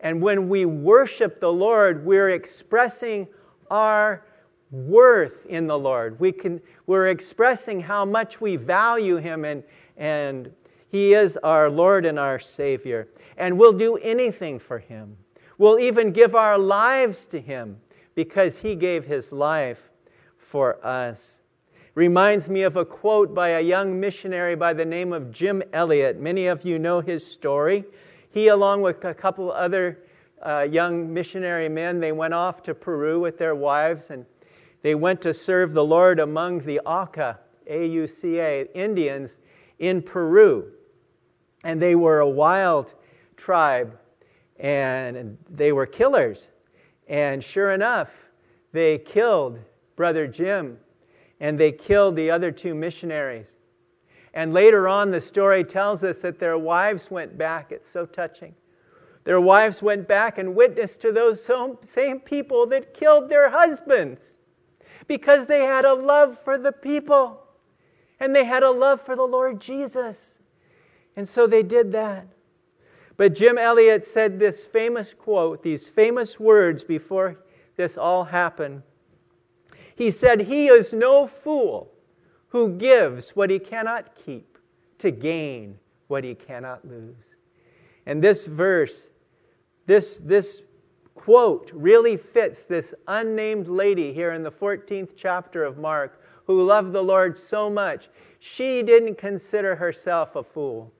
And 0.00 0.20
when 0.20 0.48
we 0.48 0.64
worship 0.64 1.38
the 1.38 1.52
Lord, 1.52 2.04
we're 2.04 2.30
expressing 2.30 3.28
our 3.70 4.24
worth 4.72 5.46
in 5.46 5.68
the 5.68 5.78
Lord. 5.78 6.18
We 6.18 6.32
can, 6.32 6.60
we're 6.88 7.10
expressing 7.10 7.80
how 7.80 8.04
much 8.04 8.40
we 8.40 8.56
value 8.56 9.18
Him 9.18 9.44
and, 9.44 9.62
and 9.98 10.50
He 10.88 11.14
is 11.14 11.36
our 11.44 11.70
Lord 11.70 12.04
and 12.04 12.18
our 12.18 12.40
Savior. 12.40 13.06
And 13.36 13.56
we'll 13.56 13.72
do 13.72 13.96
anything 13.98 14.58
for 14.58 14.80
Him. 14.80 15.16
We'll 15.58 15.78
even 15.78 16.10
give 16.10 16.34
our 16.34 16.58
lives 16.58 17.28
to 17.28 17.40
Him 17.40 17.76
because 18.16 18.58
He 18.58 18.74
gave 18.74 19.04
His 19.04 19.30
life 19.30 19.78
for 20.38 20.84
us 20.84 21.39
reminds 21.94 22.48
me 22.48 22.62
of 22.62 22.76
a 22.76 22.84
quote 22.84 23.34
by 23.34 23.50
a 23.50 23.60
young 23.60 23.98
missionary 23.98 24.54
by 24.54 24.72
the 24.72 24.84
name 24.84 25.12
of 25.12 25.30
Jim 25.30 25.62
Elliot. 25.72 26.20
Many 26.20 26.46
of 26.46 26.64
you 26.64 26.78
know 26.78 27.00
his 27.00 27.26
story. 27.26 27.84
He, 28.30 28.48
along 28.48 28.82
with 28.82 29.04
a 29.04 29.14
couple 29.14 29.50
other 29.50 29.98
uh, 30.46 30.66
young 30.70 31.12
missionary 31.12 31.68
men, 31.68 31.98
they 31.98 32.12
went 32.12 32.32
off 32.32 32.62
to 32.62 32.74
Peru 32.74 33.20
with 33.20 33.38
their 33.38 33.54
wives 33.54 34.10
and 34.10 34.24
they 34.82 34.94
went 34.94 35.20
to 35.22 35.34
serve 35.34 35.74
the 35.74 35.84
Lord 35.84 36.20
among 36.20 36.60
the 36.60 36.80
Auca, 36.80 37.38
A 37.66 37.86
U 37.86 38.06
C 38.06 38.38
A, 38.38 38.66
Indians 38.74 39.36
in 39.78 40.00
Peru. 40.00 40.70
And 41.64 41.82
they 41.82 41.94
were 41.96 42.20
a 42.20 42.28
wild 42.28 42.94
tribe 43.36 43.98
and 44.58 45.36
they 45.50 45.72
were 45.72 45.86
killers. 45.86 46.48
And 47.08 47.42
sure 47.42 47.72
enough, 47.72 48.08
they 48.72 48.98
killed 48.98 49.58
Brother 49.96 50.26
Jim 50.26 50.78
and 51.40 51.58
they 51.58 51.72
killed 51.72 52.16
the 52.16 52.30
other 52.30 52.52
two 52.52 52.74
missionaries. 52.74 53.48
And 54.34 54.52
later 54.52 54.86
on, 54.86 55.10
the 55.10 55.20
story 55.20 55.64
tells 55.64 56.04
us 56.04 56.18
that 56.18 56.38
their 56.38 56.58
wives 56.58 57.10
went 57.10 57.36
back. 57.36 57.72
It's 57.72 57.88
so 57.88 58.06
touching. 58.06 58.54
Their 59.24 59.40
wives 59.40 59.82
went 59.82 60.06
back 60.06 60.38
and 60.38 60.54
witnessed 60.54 61.00
to 61.00 61.12
those 61.12 61.46
same 61.82 62.20
people 62.20 62.66
that 62.66 62.94
killed 62.94 63.28
their 63.28 63.50
husbands 63.50 64.22
because 65.06 65.46
they 65.46 65.64
had 65.64 65.84
a 65.84 65.92
love 65.92 66.38
for 66.44 66.56
the 66.56 66.72
people 66.72 67.42
and 68.20 68.34
they 68.34 68.44
had 68.44 68.62
a 68.62 68.70
love 68.70 69.00
for 69.00 69.16
the 69.16 69.22
Lord 69.22 69.60
Jesus. 69.60 70.38
And 71.16 71.28
so 71.28 71.46
they 71.46 71.62
did 71.62 71.92
that. 71.92 72.26
But 73.16 73.34
Jim 73.34 73.58
Elliot 73.58 74.04
said 74.04 74.38
this 74.38 74.66
famous 74.66 75.12
quote, 75.12 75.62
these 75.62 75.88
famous 75.88 76.38
words 76.40 76.84
before 76.84 77.36
this 77.76 77.98
all 77.98 78.24
happened. 78.24 78.82
He 80.00 80.10
said, 80.10 80.40
He 80.40 80.68
is 80.68 80.94
no 80.94 81.26
fool 81.26 81.92
who 82.48 82.70
gives 82.70 83.36
what 83.36 83.50
he 83.50 83.58
cannot 83.58 84.16
keep 84.16 84.56
to 84.96 85.10
gain 85.10 85.78
what 86.08 86.24
he 86.24 86.34
cannot 86.34 86.88
lose. 86.88 87.36
And 88.06 88.24
this 88.24 88.46
verse, 88.46 89.10
this, 89.84 90.18
this 90.24 90.62
quote 91.14 91.70
really 91.74 92.16
fits 92.16 92.64
this 92.64 92.94
unnamed 93.08 93.68
lady 93.68 94.10
here 94.10 94.32
in 94.32 94.42
the 94.42 94.50
14th 94.50 95.10
chapter 95.16 95.64
of 95.64 95.76
Mark 95.76 96.24
who 96.46 96.64
loved 96.64 96.94
the 96.94 97.02
Lord 97.02 97.36
so 97.36 97.68
much. 97.68 98.08
She 98.38 98.82
didn't 98.82 99.18
consider 99.18 99.76
herself 99.76 100.34
a 100.34 100.42
fool, 100.42 100.90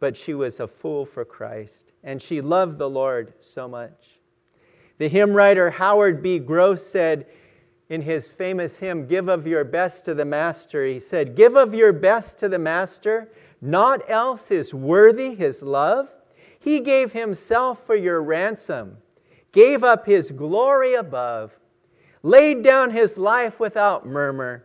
but 0.00 0.16
she 0.16 0.32
was 0.32 0.60
a 0.60 0.66
fool 0.66 1.04
for 1.04 1.26
Christ. 1.26 1.92
And 2.04 2.22
she 2.22 2.40
loved 2.40 2.78
the 2.78 2.88
Lord 2.88 3.34
so 3.40 3.68
much. 3.68 4.18
The 4.96 5.08
hymn 5.08 5.34
writer 5.34 5.68
Howard 5.68 6.22
B. 6.22 6.38
Grose 6.38 6.84
said, 6.84 7.26
in 7.92 8.00
his 8.00 8.32
famous 8.32 8.78
hymn, 8.78 9.06
Give 9.06 9.28
of 9.28 9.46
Your 9.46 9.64
Best 9.64 10.06
to 10.06 10.14
the 10.14 10.24
Master, 10.24 10.86
he 10.86 10.98
said, 10.98 11.36
Give 11.36 11.56
of 11.56 11.74
your 11.74 11.92
best 11.92 12.38
to 12.38 12.48
the 12.48 12.58
Master, 12.58 13.28
naught 13.60 14.00
else 14.08 14.50
is 14.50 14.72
worthy 14.72 15.34
his 15.34 15.60
love. 15.60 16.08
He 16.58 16.80
gave 16.80 17.12
himself 17.12 17.84
for 17.84 17.94
your 17.94 18.22
ransom, 18.22 18.96
gave 19.52 19.84
up 19.84 20.06
his 20.06 20.30
glory 20.30 20.94
above, 20.94 21.52
laid 22.22 22.62
down 22.62 22.92
his 22.92 23.18
life 23.18 23.60
without 23.60 24.06
murmur. 24.06 24.64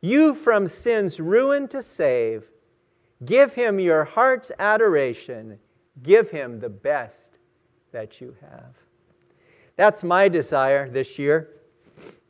You 0.00 0.36
from 0.36 0.68
sin's 0.68 1.18
ruin 1.18 1.66
to 1.66 1.82
save, 1.82 2.44
give 3.24 3.54
him 3.54 3.80
your 3.80 4.04
heart's 4.04 4.52
adoration, 4.60 5.58
give 6.04 6.30
him 6.30 6.60
the 6.60 6.68
best 6.68 7.38
that 7.90 8.20
you 8.20 8.36
have. 8.40 8.76
That's 9.74 10.04
my 10.04 10.28
desire 10.28 10.88
this 10.88 11.18
year 11.18 11.53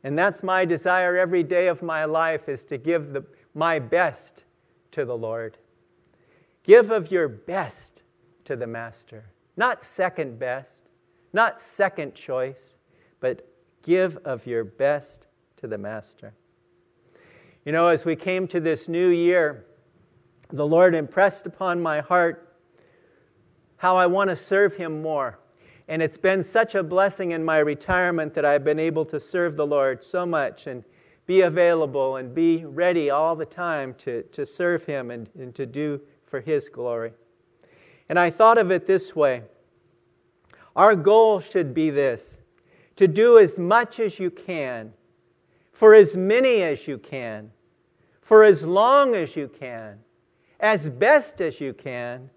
and 0.05 0.15
that's 0.15 0.43
my 0.43 0.65
desire 0.65 1.17
every 1.17 1.41
day 1.41 1.65
of 1.67 1.81
my 1.81 2.05
life 2.05 2.47
is 2.47 2.63
to 2.65 2.77
give 2.77 3.11
the, 3.11 3.25
my 3.55 3.79
best 3.79 4.43
to 4.91 5.03
the 5.03 5.17
Lord. 5.17 5.57
Give 6.61 6.91
of 6.91 7.09
your 7.11 7.27
best 7.27 8.03
to 8.43 8.55
the 8.55 8.67
Master. 8.67 9.25
Not 9.57 9.81
second 9.81 10.37
best, 10.37 10.83
not 11.33 11.59
second 11.59 12.13
choice, 12.13 12.75
but 13.19 13.47
give 13.81 14.17
of 14.17 14.45
your 14.45 14.63
best 14.63 15.25
to 15.57 15.65
the 15.65 15.77
Master. 15.79 16.35
You 17.65 17.71
know, 17.71 17.87
as 17.87 18.05
we 18.05 18.15
came 18.15 18.47
to 18.49 18.59
this 18.59 18.87
new 18.87 19.09
year, 19.09 19.65
the 20.51 20.67
Lord 20.67 20.93
impressed 20.93 21.47
upon 21.47 21.81
my 21.81 22.01
heart 22.01 22.55
how 23.77 23.97
I 23.97 24.05
want 24.05 24.29
to 24.29 24.35
serve 24.35 24.75
Him 24.75 25.01
more. 25.01 25.39
And 25.87 26.01
it's 26.01 26.17
been 26.17 26.41
such 26.41 26.75
a 26.75 26.81
blessing 26.81 27.31
in 27.31 27.43
my 27.43 27.59
retirement 27.59 28.33
that 28.33 28.45
I've 28.45 28.63
been 28.63 28.79
able 28.79 29.05
to 29.05 29.19
serve 29.19 29.55
the 29.55 29.67
Lord 29.67 30.03
so 30.03 30.25
much 30.25 30.67
and 30.67 30.83
be 31.27 31.41
available 31.41 32.17
and 32.17 32.33
be 32.33 32.65
ready 32.65 33.09
all 33.09 33.35
the 33.35 33.45
time 33.45 33.93
to, 33.95 34.23
to 34.23 34.45
serve 34.45 34.83
Him 34.83 35.11
and, 35.11 35.29
and 35.37 35.53
to 35.55 35.65
do 35.65 36.01
for 36.25 36.39
His 36.39 36.69
glory. 36.69 37.11
And 38.09 38.17
I 38.17 38.29
thought 38.29 38.57
of 38.57 38.71
it 38.71 38.87
this 38.87 39.15
way 39.15 39.43
our 40.75 40.95
goal 40.95 41.39
should 41.39 41.73
be 41.73 41.89
this 41.89 42.39
to 42.97 43.07
do 43.07 43.39
as 43.39 43.57
much 43.57 43.99
as 43.99 44.19
you 44.19 44.29
can, 44.29 44.91
for 45.71 45.93
as 45.93 46.15
many 46.15 46.63
as 46.63 46.87
you 46.87 46.97
can, 46.97 47.51
for 48.21 48.43
as 48.43 48.63
long 48.63 49.15
as 49.15 49.35
you 49.35 49.47
can, 49.47 49.99
as 50.59 50.89
best 50.89 51.41
as 51.41 51.61
you 51.61 51.73
can, 51.73 52.29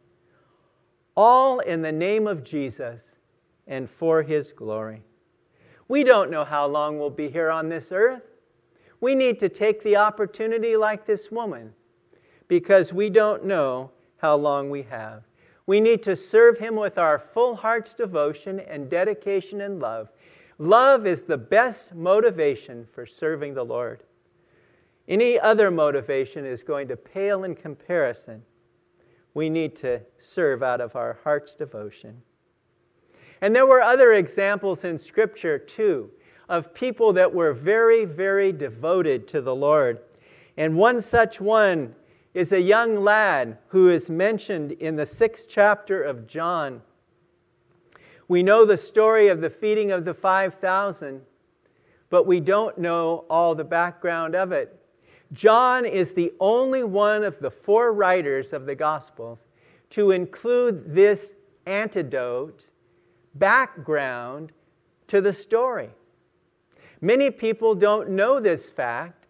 all 1.16 1.60
in 1.60 1.82
the 1.82 1.92
name 1.92 2.26
of 2.26 2.44
Jesus 2.44 3.12
and 3.68 3.88
for 3.88 4.22
His 4.22 4.50
glory. 4.52 5.02
We 5.86 6.02
don't 6.02 6.30
know 6.30 6.44
how 6.44 6.66
long 6.66 6.98
we'll 6.98 7.10
be 7.10 7.30
here 7.30 7.50
on 7.50 7.68
this 7.68 7.92
earth. 7.92 8.22
We 9.00 9.14
need 9.14 9.38
to 9.38 9.48
take 9.48 9.82
the 9.82 9.96
opportunity 9.96 10.76
like 10.76 11.06
this 11.06 11.30
woman 11.30 11.72
because 12.48 12.92
we 12.92 13.08
don't 13.10 13.44
know 13.44 13.90
how 14.16 14.36
long 14.36 14.70
we 14.70 14.82
have. 14.82 15.22
We 15.66 15.80
need 15.80 16.02
to 16.04 16.16
serve 16.16 16.58
Him 16.58 16.74
with 16.76 16.98
our 16.98 17.18
full 17.18 17.54
heart's 17.54 17.94
devotion 17.94 18.60
and 18.60 18.90
dedication 18.90 19.60
and 19.60 19.80
love. 19.80 20.08
Love 20.58 21.06
is 21.06 21.22
the 21.22 21.38
best 21.38 21.94
motivation 21.94 22.86
for 22.92 23.06
serving 23.06 23.54
the 23.54 23.64
Lord. 23.64 24.02
Any 25.06 25.38
other 25.38 25.70
motivation 25.70 26.44
is 26.44 26.62
going 26.62 26.88
to 26.88 26.96
pale 26.96 27.44
in 27.44 27.54
comparison. 27.54 28.42
We 29.34 29.48
need 29.48 29.76
to 29.76 30.00
serve 30.18 30.62
out 30.62 30.80
of 30.80 30.96
our 30.96 31.18
heart's 31.22 31.54
devotion. 31.54 32.20
And 33.40 33.54
there 33.54 33.66
were 33.66 33.82
other 33.82 34.14
examples 34.14 34.84
in 34.84 34.98
Scripture, 34.98 35.58
too, 35.58 36.10
of 36.48 36.74
people 36.74 37.12
that 37.12 37.32
were 37.32 37.52
very, 37.52 38.04
very 38.04 38.52
devoted 38.52 39.28
to 39.28 39.40
the 39.40 39.54
Lord. 39.54 40.00
And 40.56 40.76
one 40.76 41.00
such 41.00 41.40
one 41.40 41.94
is 42.34 42.52
a 42.52 42.60
young 42.60 43.02
lad 43.02 43.58
who 43.68 43.90
is 43.90 44.10
mentioned 44.10 44.72
in 44.72 44.96
the 44.96 45.06
sixth 45.06 45.46
chapter 45.48 46.02
of 46.02 46.26
John. 46.26 46.82
We 48.28 48.42
know 48.42 48.64
the 48.64 48.76
story 48.76 49.28
of 49.28 49.40
the 49.40 49.50
feeding 49.50 49.90
of 49.90 50.04
the 50.04 50.14
5,000, 50.14 51.22
but 52.10 52.26
we 52.26 52.40
don't 52.40 52.76
know 52.78 53.24
all 53.30 53.54
the 53.54 53.64
background 53.64 54.34
of 54.34 54.52
it. 54.52 54.78
John 55.32 55.84
is 55.84 56.12
the 56.12 56.32
only 56.40 56.84
one 56.84 57.22
of 57.22 57.38
the 57.38 57.50
four 57.50 57.92
writers 57.92 58.52
of 58.52 58.66
the 58.66 58.74
Gospels 58.74 59.38
to 59.90 60.10
include 60.10 60.94
this 60.94 61.32
antidote, 61.66 62.66
background 63.38 64.52
to 65.08 65.20
the 65.20 65.32
story. 65.32 65.90
Many 67.00 67.30
people 67.30 67.74
don't 67.74 68.10
know 68.10 68.40
this 68.40 68.70
fact 68.70 69.26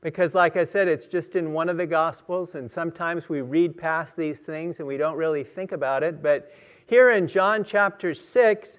because, 0.00 0.34
like 0.34 0.56
I 0.56 0.64
said, 0.64 0.88
it's 0.88 1.06
just 1.06 1.36
in 1.36 1.52
one 1.52 1.68
of 1.68 1.76
the 1.76 1.86
Gospels, 1.86 2.56
and 2.56 2.68
sometimes 2.68 3.28
we 3.28 3.40
read 3.40 3.78
past 3.78 4.16
these 4.16 4.40
things 4.40 4.80
and 4.80 4.88
we 4.88 4.96
don't 4.96 5.16
really 5.16 5.44
think 5.44 5.72
about 5.72 6.02
it. 6.02 6.22
But 6.22 6.52
here 6.86 7.12
in 7.12 7.28
John 7.28 7.62
chapter 7.62 8.12
6, 8.12 8.78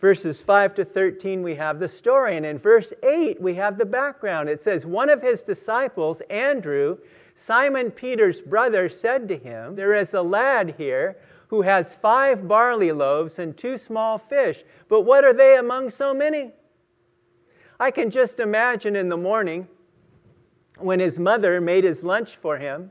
verses 0.00 0.40
5 0.40 0.74
to 0.76 0.84
13, 0.84 1.42
we 1.42 1.54
have 1.56 1.80
the 1.80 1.88
story. 1.88 2.36
And 2.36 2.46
in 2.46 2.58
verse 2.58 2.92
8, 3.02 3.40
we 3.40 3.54
have 3.54 3.78
the 3.78 3.84
background. 3.84 4.48
It 4.48 4.60
says, 4.60 4.86
One 4.86 5.10
of 5.10 5.20
his 5.20 5.42
disciples, 5.42 6.22
Andrew, 6.30 6.98
Simon 7.34 7.90
Peter's 7.90 8.40
brother, 8.40 8.88
said 8.88 9.28
to 9.28 9.36
him, 9.36 9.74
There 9.74 9.94
is 9.94 10.14
a 10.14 10.22
lad 10.22 10.74
here 10.78 11.16
who 11.48 11.62
has 11.62 11.94
five 11.96 12.46
barley 12.46 12.92
loaves 12.92 13.38
and 13.38 13.56
two 13.56 13.76
small 13.76 14.18
fish, 14.18 14.64
but 14.88 15.02
what 15.02 15.24
are 15.24 15.32
they 15.32 15.56
among 15.56 15.90
so 15.90 16.14
many? 16.14 16.52
I 17.80 17.90
can 17.90 18.10
just 18.10 18.40
imagine 18.40 18.96
in 18.96 19.08
the 19.08 19.16
morning 19.16 19.66
when 20.78 21.00
his 21.00 21.18
mother 21.18 21.60
made 21.60 21.84
his 21.84 22.02
lunch 22.02 22.36
for 22.36 22.56
him, 22.56 22.90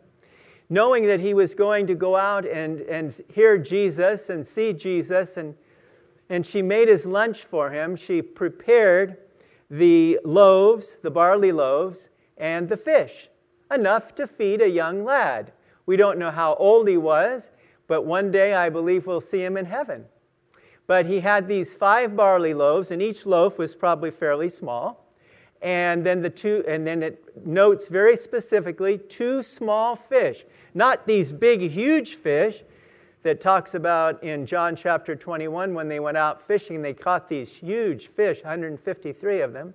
knowing 0.70 1.06
that 1.08 1.20
he 1.20 1.34
was 1.34 1.54
going 1.54 1.88
to 1.88 1.96
go 1.96 2.16
out 2.16 2.46
and, 2.46 2.82
and 2.82 3.22
hear 3.34 3.58
Jesus 3.58 4.30
and 4.30 4.46
see 4.46 4.74
Jesus, 4.74 5.38
and, 5.38 5.56
and 6.30 6.46
she 6.46 6.62
made 6.62 6.88
his 6.88 7.06
lunch 7.06 7.46
for 7.46 7.70
him. 7.70 7.96
She 7.96 8.22
prepared 8.22 9.18
the 9.70 10.20
loaves, 10.24 10.98
the 11.02 11.12
barley 11.12 11.52
loaves, 11.52 12.10
and 12.38 12.68
the 12.68 12.78
fish, 12.78 13.30
enough 13.72 14.16
to 14.16 14.28
feed 14.28 14.62
a 14.62 14.70
young 14.70 15.04
lad. 15.04 15.52
We 15.86 15.96
don't 15.96 16.20
know 16.20 16.32
how 16.32 16.56
old 16.56 16.88
he 16.88 16.98
was, 16.98 17.50
but 17.88 18.04
one 18.06 18.32
day 18.32 18.54
I 18.54 18.70
believe 18.70 19.08
we'll 19.08 19.22
see 19.22 19.44
him 19.44 19.58
in 19.58 19.66
heaven. 19.66 20.06
But 20.86 21.06
he 21.06 21.20
had 21.20 21.48
these 21.48 21.76
five 21.76 22.16
barley 22.16 22.54
loaves, 22.54 22.92
and 22.92 23.02
each 23.02 23.26
loaf 23.26 23.58
was 23.58 23.76
probably 23.76 24.12
fairly 24.12 24.50
small. 24.50 25.06
And 25.62 26.06
then 26.06 26.22
the 26.22 26.30
two, 26.30 26.64
and 26.68 26.86
then 26.86 27.02
it 27.02 27.46
notes 27.46 27.88
very 27.88 28.16
specifically 28.16 28.98
two 28.98 29.42
small 29.42 29.96
fish, 29.96 30.46
not 30.74 31.08
these 31.08 31.34
big, 31.34 31.62
huge 31.62 32.16
fish 32.16 32.64
that 33.24 33.42
talks 33.42 33.74
about 33.74 34.24
in 34.24 34.46
John 34.46 34.76
chapter 34.76 35.16
21 35.16 35.74
when 35.74 35.88
they 35.88 36.00
went 36.00 36.16
out 36.16 36.46
fishing, 36.48 36.82
they 36.82 36.94
caught 36.94 37.28
these 37.28 37.50
huge 37.50 38.08
fish, 38.08 38.42
153 38.44 39.42
of 39.42 39.52
them. 39.52 39.74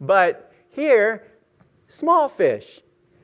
But 0.00 0.52
here, 0.70 1.28
small 1.88 2.28
fish. 2.28 2.80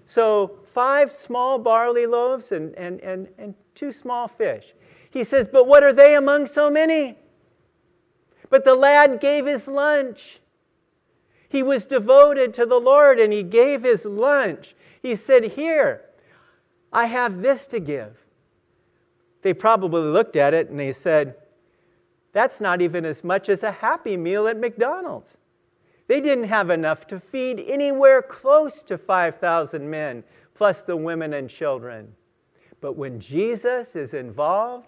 So 0.06 0.58
five 0.72 1.10
small 1.10 1.58
barley 1.58 2.06
loaves 2.06 2.52
and, 2.52 2.74
and, 2.76 3.00
and, 3.00 3.28
and 3.38 3.54
two 3.74 3.92
small 3.92 4.28
fish. 4.28 4.74
He 5.10 5.24
says, 5.24 5.48
But 5.48 5.66
what 5.66 5.82
are 5.82 5.92
they 5.92 6.14
among 6.14 6.46
so 6.46 6.70
many? 6.70 7.16
But 8.48 8.64
the 8.64 8.74
lad 8.74 9.20
gave 9.20 9.46
his 9.46 9.66
lunch. 9.66 10.40
He 11.48 11.62
was 11.62 11.86
devoted 11.86 12.54
to 12.54 12.66
the 12.66 12.78
Lord 12.78 13.18
and 13.18 13.32
he 13.32 13.42
gave 13.42 13.82
his 13.82 14.04
lunch. 14.04 14.74
He 15.02 15.16
said, 15.16 15.44
Here, 15.44 16.02
I 16.92 17.06
have 17.06 17.42
this 17.42 17.66
to 17.68 17.80
give. 17.80 18.16
They 19.42 19.54
probably 19.54 20.02
looked 20.02 20.36
at 20.36 20.54
it 20.54 20.70
and 20.70 20.78
they 20.78 20.92
said, 20.92 21.34
That's 22.32 22.60
not 22.60 22.80
even 22.80 23.04
as 23.04 23.24
much 23.24 23.48
as 23.48 23.64
a 23.64 23.72
happy 23.72 24.16
meal 24.16 24.46
at 24.46 24.58
McDonald's. 24.58 25.36
They 26.08 26.20
didn't 26.20 26.44
have 26.44 26.70
enough 26.70 27.06
to 27.08 27.20
feed 27.20 27.64
anywhere 27.66 28.22
close 28.22 28.82
to 28.84 28.96
5,000 28.96 29.88
men, 29.88 30.22
plus 30.54 30.82
the 30.82 30.96
women 30.96 31.34
and 31.34 31.50
children. 31.50 32.14
But 32.80 32.96
when 32.96 33.18
Jesus 33.18 33.96
is 33.96 34.14
involved, 34.14 34.86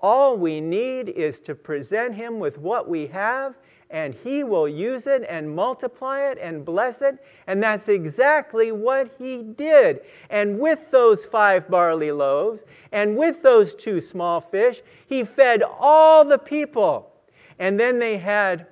all 0.00 0.36
we 0.36 0.60
need 0.60 1.08
is 1.08 1.40
to 1.40 1.54
present 1.54 2.14
Him 2.14 2.38
with 2.38 2.58
what 2.58 2.88
we 2.88 3.06
have, 3.08 3.56
and 3.90 4.14
He 4.14 4.44
will 4.44 4.68
use 4.68 5.06
it 5.06 5.24
and 5.28 5.54
multiply 5.54 6.30
it 6.30 6.38
and 6.40 6.64
bless 6.64 7.02
it. 7.02 7.18
And 7.46 7.62
that's 7.62 7.88
exactly 7.88 8.72
what 8.72 9.10
He 9.18 9.42
did. 9.42 10.00
And 10.30 10.58
with 10.58 10.90
those 10.90 11.24
five 11.24 11.68
barley 11.68 12.12
loaves 12.12 12.64
and 12.92 13.16
with 13.16 13.42
those 13.42 13.74
two 13.74 14.00
small 14.00 14.40
fish, 14.40 14.82
He 15.06 15.24
fed 15.24 15.62
all 15.62 16.24
the 16.24 16.38
people. 16.38 17.12
And 17.58 17.78
then 17.78 17.98
they 17.98 18.18
had 18.18 18.66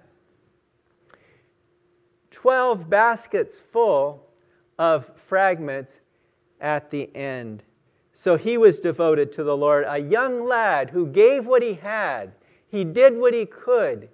12 2.47 2.89
baskets 2.89 3.61
full 3.73 4.25
of 4.79 5.11
fragments 5.27 5.91
at 6.61 6.93
the 6.93 7.11
end. 7.17 7.65
So 8.15 8.37
he 8.37 8.57
was 8.57 8.79
devoted 8.79 9.33
to 9.33 9.43
the 9.43 9.57
Lord, 9.57 9.85
a 9.89 9.99
young 9.99 10.47
lad 10.47 10.89
who 10.89 11.09
gave 11.09 11.45
what 11.45 11.61
he 11.61 11.75
had. 11.75 12.31
He 12.69 12.85
did 12.85 13.17
what 13.17 13.35
he 13.35 13.47
could. 13.47 14.09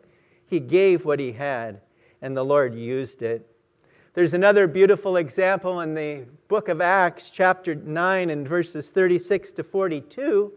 He 0.47 0.61
gave 0.61 1.05
what 1.05 1.21
he 1.21 1.31
had, 1.31 1.83
and 2.23 2.35
the 2.35 2.43
Lord 2.43 2.75
used 2.75 3.21
it. 3.21 3.47
There's 4.15 4.33
another 4.33 4.67
beautiful 4.67 5.19
example 5.19 5.81
in 5.81 5.93
the 5.93 6.25
book 6.49 6.71
of 6.71 6.81
Acts, 6.81 7.29
chapter 7.29 7.75
9, 7.75 8.31
and 8.31 8.49
verses 8.49 8.89
36 8.89 9.53
to 9.53 9.63
42, 9.63 10.51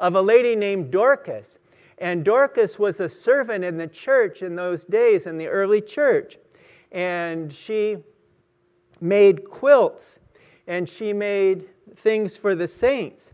of 0.00 0.14
a 0.14 0.22
lady 0.22 0.56
named 0.56 0.90
Dorcas. 0.90 1.58
And 1.98 2.24
Dorcas 2.24 2.78
was 2.78 3.00
a 3.00 3.08
servant 3.10 3.64
in 3.64 3.76
the 3.76 3.86
church 3.86 4.40
in 4.40 4.56
those 4.56 4.86
days, 4.86 5.26
in 5.26 5.36
the 5.36 5.48
early 5.48 5.82
church. 5.82 6.38
And 6.92 7.52
she 7.52 7.98
made 9.00 9.48
quilts, 9.48 10.18
and 10.66 10.88
she 10.88 11.12
made 11.12 11.68
things 11.96 12.36
for 12.36 12.54
the 12.54 12.68
saints 12.68 13.32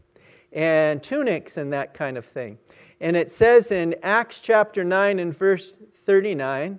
and 0.52 1.02
tunics 1.02 1.56
and 1.56 1.72
that 1.72 1.94
kind 1.94 2.16
of 2.16 2.24
thing. 2.24 2.58
And 3.00 3.16
it 3.16 3.30
says 3.30 3.70
in 3.70 3.94
Acts 4.02 4.40
chapter 4.40 4.84
9 4.84 5.18
and 5.18 5.36
verse 5.36 5.76
39 6.06 6.78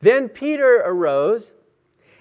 Then 0.00 0.28
Peter 0.28 0.82
arose 0.84 1.52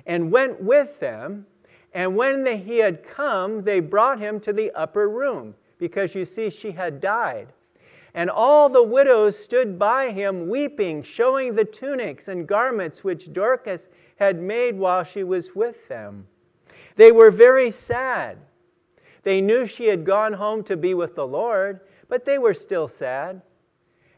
and 0.06 0.32
went 0.32 0.62
with 0.62 1.00
them, 1.00 1.46
and 1.94 2.15
when 2.15 2.44
they, 2.44 2.58
he 2.58 2.78
had 2.78 3.04
come, 3.04 3.63
they 3.63 3.80
brought 3.80 4.20
him 4.20 4.39
to 4.41 4.54
the 4.54 4.72
upper 4.72 5.10
room, 5.10 5.54
because 5.78 6.15
you 6.15 6.26
see, 6.26 6.50
she 6.50 6.72
had 6.72 7.02
died. 7.02 7.54
And 8.13 8.30
all 8.30 8.69
the 8.69 8.84
widows 8.84 9.38
stood 9.38 9.80
by 9.80 10.12
him, 10.12 10.50
weeping, 10.50 11.04
showing 11.04 11.56
the 11.56 11.65
tunics 11.65 12.28
and 12.28 12.47
garments 12.47 13.04
which 13.04 13.32
Dorcas 13.32 13.88
had 14.17 14.41
made 14.41 14.78
while 14.78 15.04
she 15.04 15.24
was 15.24 15.56
with 15.56 15.88
them. 15.88 16.28
They 16.95 17.12
were 17.12 17.32
very 17.32 17.71
sad 17.71 18.38
they 19.24 19.41
knew 19.41 19.65
she 19.65 19.86
had 19.86 20.06
gone 20.06 20.34
home 20.34 20.63
to 20.63 20.76
be 20.76 20.93
with 20.93 21.15
the 21.15 21.28
Lord, 21.28 21.82
but 22.08 22.26
they 22.26 22.38
were 22.38 22.54
still 22.54 22.88
sad. 22.88 23.41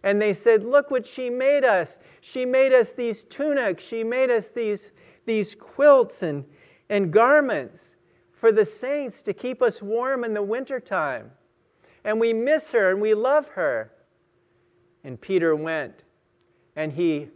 And 0.03 0.21
they 0.21 0.33
said, 0.33 0.63
Look 0.63 0.91
what 0.91 1.05
she 1.05 1.29
made 1.29 1.63
us. 1.63 1.99
She 2.21 2.45
made 2.45 2.73
us 2.73 2.91
these 2.91 3.23
tunics, 3.25 3.83
she 3.83 4.03
made 4.03 4.29
us 4.29 4.49
these, 4.49 4.91
these 5.25 5.55
quilts 5.55 6.23
and, 6.23 6.45
and 6.89 7.11
garments 7.11 7.95
for 8.33 8.51
the 8.51 8.65
saints 8.65 9.21
to 9.23 9.33
keep 9.33 9.61
us 9.61 9.81
warm 9.81 10.23
in 10.23 10.33
the 10.33 10.41
wintertime. 10.41 11.31
And 12.03 12.19
we 12.19 12.33
miss 12.33 12.71
her 12.71 12.91
and 12.91 13.01
we 13.01 13.13
love 13.13 13.47
her. 13.49 13.91
And 15.03 15.19
Peter 15.19 15.55
went 15.55 16.03
and 16.75 16.91
he 16.91 17.29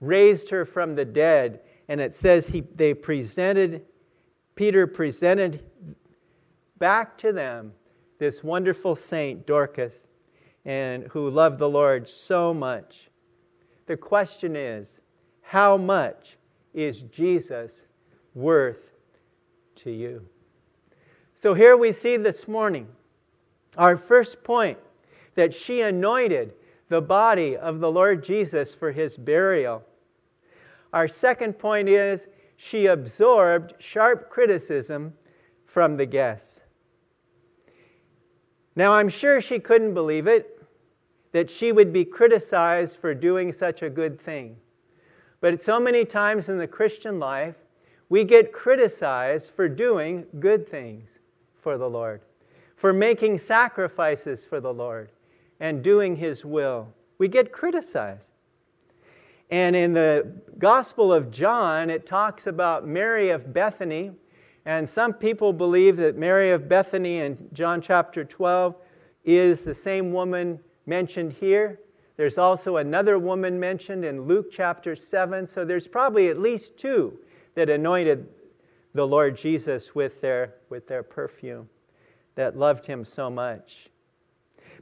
raised 0.00 0.48
her 0.50 0.64
from 0.64 0.94
the 0.94 1.04
dead. 1.04 1.60
And 1.88 2.00
it 2.00 2.14
says 2.14 2.46
he, 2.46 2.62
they 2.76 2.94
presented, 2.94 3.84
Peter 4.54 4.86
presented 4.86 5.62
back 6.78 7.18
to 7.18 7.32
them 7.32 7.72
this 8.18 8.44
wonderful 8.44 8.94
saint, 8.94 9.46
Dorcas, 9.46 10.06
and 10.64 11.04
who 11.04 11.30
loved 11.30 11.58
the 11.58 11.68
Lord 11.68 12.08
so 12.08 12.52
much. 12.52 13.10
The 13.86 13.96
question 13.96 14.56
is, 14.56 15.00
how 15.40 15.76
much 15.76 16.36
is 16.74 17.02
Jesus 17.04 17.86
worth 18.34 18.92
to 19.76 19.90
you? 19.90 20.24
So 21.34 21.54
here 21.54 21.76
we 21.76 21.92
see 21.92 22.16
this 22.18 22.46
morning 22.46 22.86
our 23.76 23.96
first 23.96 24.42
point 24.42 24.78
that 25.34 25.54
she 25.54 25.80
anointed 25.80 26.52
the 26.88 27.00
body 27.00 27.56
of 27.56 27.80
the 27.80 27.90
Lord 27.90 28.22
Jesus 28.22 28.74
for 28.74 28.90
his 28.90 29.16
burial. 29.16 29.82
Our 30.92 31.06
second 31.06 31.58
point 31.58 31.88
is 31.88 32.26
she 32.56 32.86
absorbed 32.86 33.74
sharp 33.78 34.28
criticism 34.28 35.14
from 35.66 35.96
the 35.96 36.06
guests. 36.06 36.60
Now, 38.76 38.92
I'm 38.92 39.08
sure 39.08 39.40
she 39.40 39.58
couldn't 39.58 39.94
believe 39.94 40.26
it 40.26 40.60
that 41.32 41.48
she 41.48 41.70
would 41.70 41.92
be 41.92 42.04
criticized 42.04 42.96
for 43.00 43.14
doing 43.14 43.52
such 43.52 43.82
a 43.82 43.90
good 43.90 44.20
thing. 44.20 44.56
But 45.40 45.62
so 45.62 45.78
many 45.80 46.04
times 46.04 46.48
in 46.48 46.58
the 46.58 46.66
Christian 46.66 47.18
life, 47.18 47.54
we 48.08 48.24
get 48.24 48.52
criticized 48.52 49.52
for 49.54 49.68
doing 49.68 50.26
good 50.40 50.68
things 50.68 51.08
for 51.62 51.78
the 51.78 51.88
Lord, 51.88 52.20
for 52.80 52.94
making 52.94 53.36
sacrifices 53.36 54.46
for 54.46 54.58
the 54.58 54.72
Lord 54.72 55.10
and 55.60 55.82
doing 55.82 56.16
His 56.16 56.46
will. 56.46 56.88
We 57.18 57.28
get 57.28 57.52
criticized. 57.52 58.30
And 59.50 59.76
in 59.76 59.92
the 59.92 60.32
Gospel 60.58 61.12
of 61.12 61.30
John, 61.30 61.90
it 61.90 62.06
talks 62.06 62.46
about 62.46 62.88
Mary 62.88 63.28
of 63.30 63.52
Bethany. 63.52 64.12
And 64.64 64.88
some 64.88 65.12
people 65.12 65.52
believe 65.52 65.98
that 65.98 66.16
Mary 66.16 66.52
of 66.52 66.70
Bethany 66.70 67.18
in 67.18 67.36
John 67.52 67.82
chapter 67.82 68.24
12 68.24 68.74
is 69.26 69.60
the 69.60 69.74
same 69.74 70.10
woman 70.10 70.58
mentioned 70.86 71.34
here. 71.34 71.80
There's 72.16 72.38
also 72.38 72.78
another 72.78 73.18
woman 73.18 73.60
mentioned 73.60 74.06
in 74.06 74.22
Luke 74.22 74.46
chapter 74.50 74.96
7. 74.96 75.46
So 75.46 75.66
there's 75.66 75.86
probably 75.86 76.28
at 76.28 76.38
least 76.38 76.78
two 76.78 77.18
that 77.56 77.68
anointed 77.68 78.26
the 78.94 79.06
Lord 79.06 79.36
Jesus 79.36 79.94
with 79.94 80.18
their, 80.22 80.54
with 80.70 80.88
their 80.88 81.02
perfume 81.02 81.68
that 82.34 82.56
loved 82.56 82.86
him 82.86 83.04
so 83.04 83.30
much. 83.30 83.90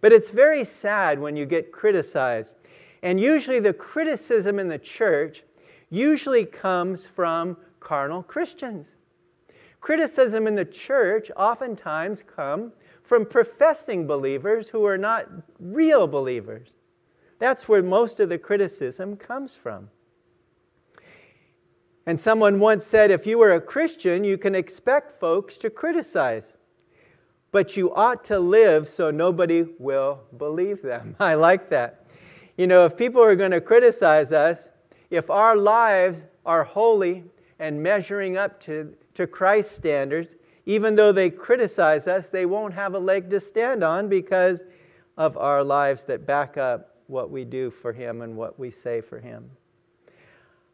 But 0.01 0.13
it's 0.13 0.31
very 0.31 0.65
sad 0.65 1.19
when 1.19 1.37
you 1.37 1.47
get 1.47 1.73
criticized. 1.73 2.55
And 3.03 3.21
usually 3.21 3.61
the 3.61 3.73
criticism 3.73 4.59
in 4.59 4.69
the 4.69 4.79
church 4.79 5.43
usually 5.91 6.45
comes 6.45 7.07
from 7.07 7.57
carnal 7.81 8.23
Christians. 8.23 8.89
Criticism 9.81 10.47
in 10.47 10.55
the 10.55 10.65
church 10.65 11.31
oftentimes 11.37 12.23
come 12.23 12.73
from 13.05 13.25
professing 13.25 14.07
believers 14.07 14.69
who 14.69 14.85
are 14.85 14.99
not 14.99 15.29
real 15.59 16.07
believers. 16.07 16.69
That's 17.39 17.69
where 17.69 17.83
most 17.83 18.21
of 18.21 18.29
the 18.29 18.39
criticism 18.39 19.17
comes 19.17 19.55
from. 19.55 19.89
And 22.07 22.19
someone 22.19 22.59
once 22.59 22.87
said 22.87 23.11
if 23.11 23.27
you 23.27 23.39
were 23.39 23.55
a 23.55 23.61
Christian, 23.61 24.25
you 24.25 24.39
can 24.39 24.55
expect 24.55 25.21
folks 25.21 25.59
to 25.59 25.71
criticize 25.71 26.53
but 27.51 27.77
you 27.77 27.95
ought 27.95 28.25
to 28.25 28.39
live 28.39 28.89
so 28.89 29.11
nobody 29.11 29.65
will 29.79 30.21
believe 30.37 30.83
them. 30.83 31.17
I 31.21 31.35
like 31.35 31.71
that. 31.71 32.07
You 32.57 32.67
know, 32.67 32.85
if 32.85 32.97
people 32.97 33.23
are 33.23 33.37
going 33.37 33.53
to 33.53 33.61
criticize 33.61 34.33
us, 34.33 34.69
if 35.11 35.31
our 35.31 35.57
lives 35.57 36.25
are 36.45 36.65
holy 36.65 37.25
and 37.59 37.83
measuring 37.83 38.37
up 38.37 38.61
to, 38.63 38.95
to 39.15 39.27
Christ's 39.27 39.75
standards, 39.75 40.35
even 40.67 40.95
though 40.95 41.13
they 41.13 41.31
criticize 41.31 42.07
us, 42.07 42.29
they 42.29 42.47
won't 42.47 42.75
have 42.75 42.95
a 42.95 42.99
leg 42.99 43.31
to 43.31 43.41
stand 43.41 43.83
on 43.83 44.09
because 44.09 44.61
of 45.17 45.37
our 45.37 45.65
lives 45.65 46.05
that 46.05 46.27
back 46.27 46.57
up 46.59 46.97
what 47.07 47.31
we 47.31 47.45
do 47.45 47.71
for 47.71 47.93
Him 47.93 48.21
and 48.23 48.37
what 48.37 48.59
we 48.59 48.71
say 48.71 49.01
for 49.01 49.19
Him. 49.19 49.51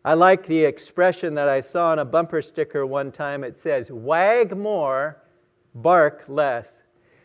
I 0.05 0.15
like 0.15 0.47
the 0.47 0.65
expression 0.65 1.35
that 1.37 1.49
I 1.49 1.61
saw 1.61 1.93
on 1.93 2.01
a 2.01 2.05
bumper 2.05 2.43
sticker 2.43 2.85
one 2.85 3.13
time. 3.13 3.45
It 3.45 3.57
says, 3.57 3.91
Wag 3.91 4.57
more 4.57 5.23
bark 5.75 6.25
less. 6.29 6.79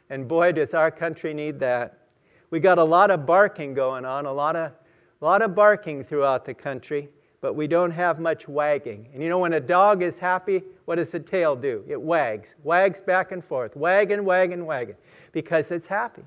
And 0.10 0.28
boy, 0.28 0.52
does 0.54 0.74
our 0.74 0.92
country 0.92 1.34
need 1.34 1.60
that. 1.60 2.00
We 2.50 2.60
got 2.60 2.80
a 2.80 2.84
lot 2.84 3.12
of 3.12 3.26
barking 3.26 3.74
going 3.74 4.06
on, 4.06 4.26
a 4.26 4.34
lot 4.34 4.56
of, 4.56 4.72
a 5.22 5.26
lot 5.26 5.42
of 5.42 5.54
barking 5.54 6.04
throughout 6.04 6.46
the 6.46 6.54
country, 6.54 7.10
but 7.42 7.54
we 7.54 7.68
don't 7.68 7.92
have 7.92 8.20
much 8.20 8.48
wagging. 8.48 9.08
And 9.14 9.22
you 9.22 9.30
know, 9.30 9.38
when 9.38 9.54
a 9.54 9.60
dog 9.60 10.02
is 10.02 10.18
happy, 10.18 10.64
what 10.86 10.96
does 10.96 11.12
the 11.12 11.20
tail 11.20 11.56
do? 11.56 11.84
It 11.88 12.02
wags, 12.02 12.56
wags 12.64 13.02
back 13.02 13.32
and 13.32 13.46
forth, 13.46 13.76
wagging, 13.76 14.26
wagging, 14.26 14.66
wagging, 14.66 14.96
because 15.32 15.70
it's 15.70 15.86
happy. 15.86 16.24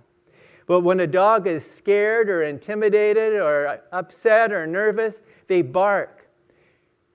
But 0.66 0.80
when 0.80 1.00
a 1.00 1.06
dog 1.06 1.48
is 1.48 1.68
scared 1.68 2.30
or 2.30 2.44
intimidated 2.44 3.34
or 3.34 3.80
upset 3.90 4.52
or 4.52 4.66
nervous, 4.66 5.20
they 5.48 5.60
bark 5.60 6.28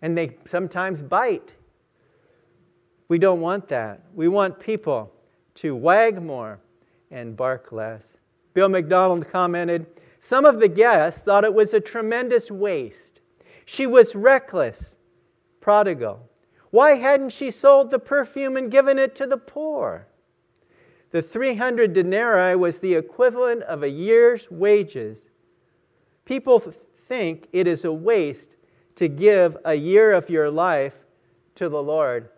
and 0.01 0.17
they 0.17 0.35
sometimes 0.45 1.01
bite. 1.01 1.53
We 3.07 3.17
don't 3.17 3.41
want 3.41 3.67
that. 3.69 4.01
We 4.13 4.27
want 4.27 4.59
people 4.59 5.11
to 5.55 5.75
wag 5.75 6.21
more 6.21 6.59
and 7.11 7.37
bark 7.37 7.71
less. 7.71 8.17
Bill 8.53 8.69
MacDonald 8.69 9.29
commented 9.29 9.85
Some 10.19 10.45
of 10.45 10.59
the 10.59 10.67
guests 10.67 11.21
thought 11.21 11.45
it 11.45 11.53
was 11.53 11.73
a 11.73 11.79
tremendous 11.79 12.51
waste. 12.51 13.21
She 13.65 13.87
was 13.87 14.15
reckless, 14.15 14.97
prodigal. 15.61 16.27
Why 16.71 16.95
hadn't 16.95 17.29
she 17.29 17.49
sold 17.51 17.91
the 17.91 17.99
perfume 17.99 18.57
and 18.57 18.71
given 18.71 18.99
it 18.99 19.15
to 19.15 19.25
the 19.25 19.37
poor? 19.37 20.07
The 21.11 21.21
300 21.21 21.93
denarii 21.93 22.55
was 22.55 22.79
the 22.79 22.95
equivalent 22.95 23.63
of 23.63 23.83
a 23.83 23.89
year's 23.89 24.51
wages. 24.51 25.29
People 26.25 26.61
think 27.07 27.47
it 27.53 27.67
is 27.67 27.85
a 27.85 27.91
waste 27.91 28.55
to 28.95 29.07
give 29.07 29.57
a 29.63 29.75
year 29.75 30.11
of 30.11 30.29
your 30.29 30.51
life 30.51 30.95
to 31.55 31.69
the 31.69 31.81
Lord 31.81 32.29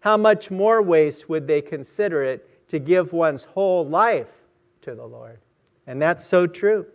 how 0.00 0.16
much 0.16 0.50
more 0.50 0.80
waste 0.82 1.28
would 1.28 1.46
they 1.46 1.60
consider 1.60 2.24
it 2.24 2.68
to 2.68 2.78
give 2.78 3.12
one's 3.12 3.44
whole 3.44 3.86
life 3.86 4.28
to 4.82 4.94
the 4.94 5.04
Lord? 5.04 5.38
And 5.86 6.00
that's 6.00 6.24
so 6.24 6.46
true. 6.46 6.86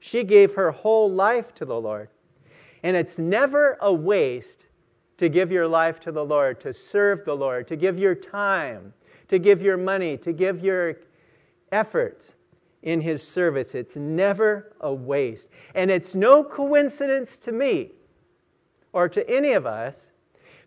She 0.00 0.24
gave 0.24 0.54
her 0.54 0.70
whole 0.70 1.10
life 1.10 1.54
to 1.54 1.64
the 1.64 1.80
Lord. 1.80 2.08
And 2.82 2.96
it's 2.96 3.18
never 3.18 3.78
a 3.80 3.92
waste 3.92 4.66
to 5.18 5.28
give 5.28 5.52
your 5.52 5.68
life 5.68 6.00
to 6.00 6.10
the 6.10 6.24
Lord, 6.24 6.60
to 6.60 6.72
serve 6.72 7.24
the 7.24 7.36
Lord, 7.36 7.68
to 7.68 7.76
give 7.76 7.98
your 7.98 8.14
time, 8.14 8.92
to 9.28 9.38
give 9.38 9.62
your 9.62 9.76
money, 9.76 10.16
to 10.18 10.32
give 10.32 10.64
your 10.64 10.96
efforts 11.70 12.34
in 12.82 13.00
His 13.00 13.22
service. 13.22 13.74
It's 13.74 13.94
never 13.94 14.72
a 14.80 14.92
waste. 14.92 15.48
And 15.74 15.90
it's 15.90 16.16
no 16.16 16.42
coincidence 16.42 17.38
to 17.38 17.52
me 17.52 17.92
or 18.92 19.08
to 19.08 19.28
any 19.30 19.52
of 19.52 19.66
us 19.66 20.11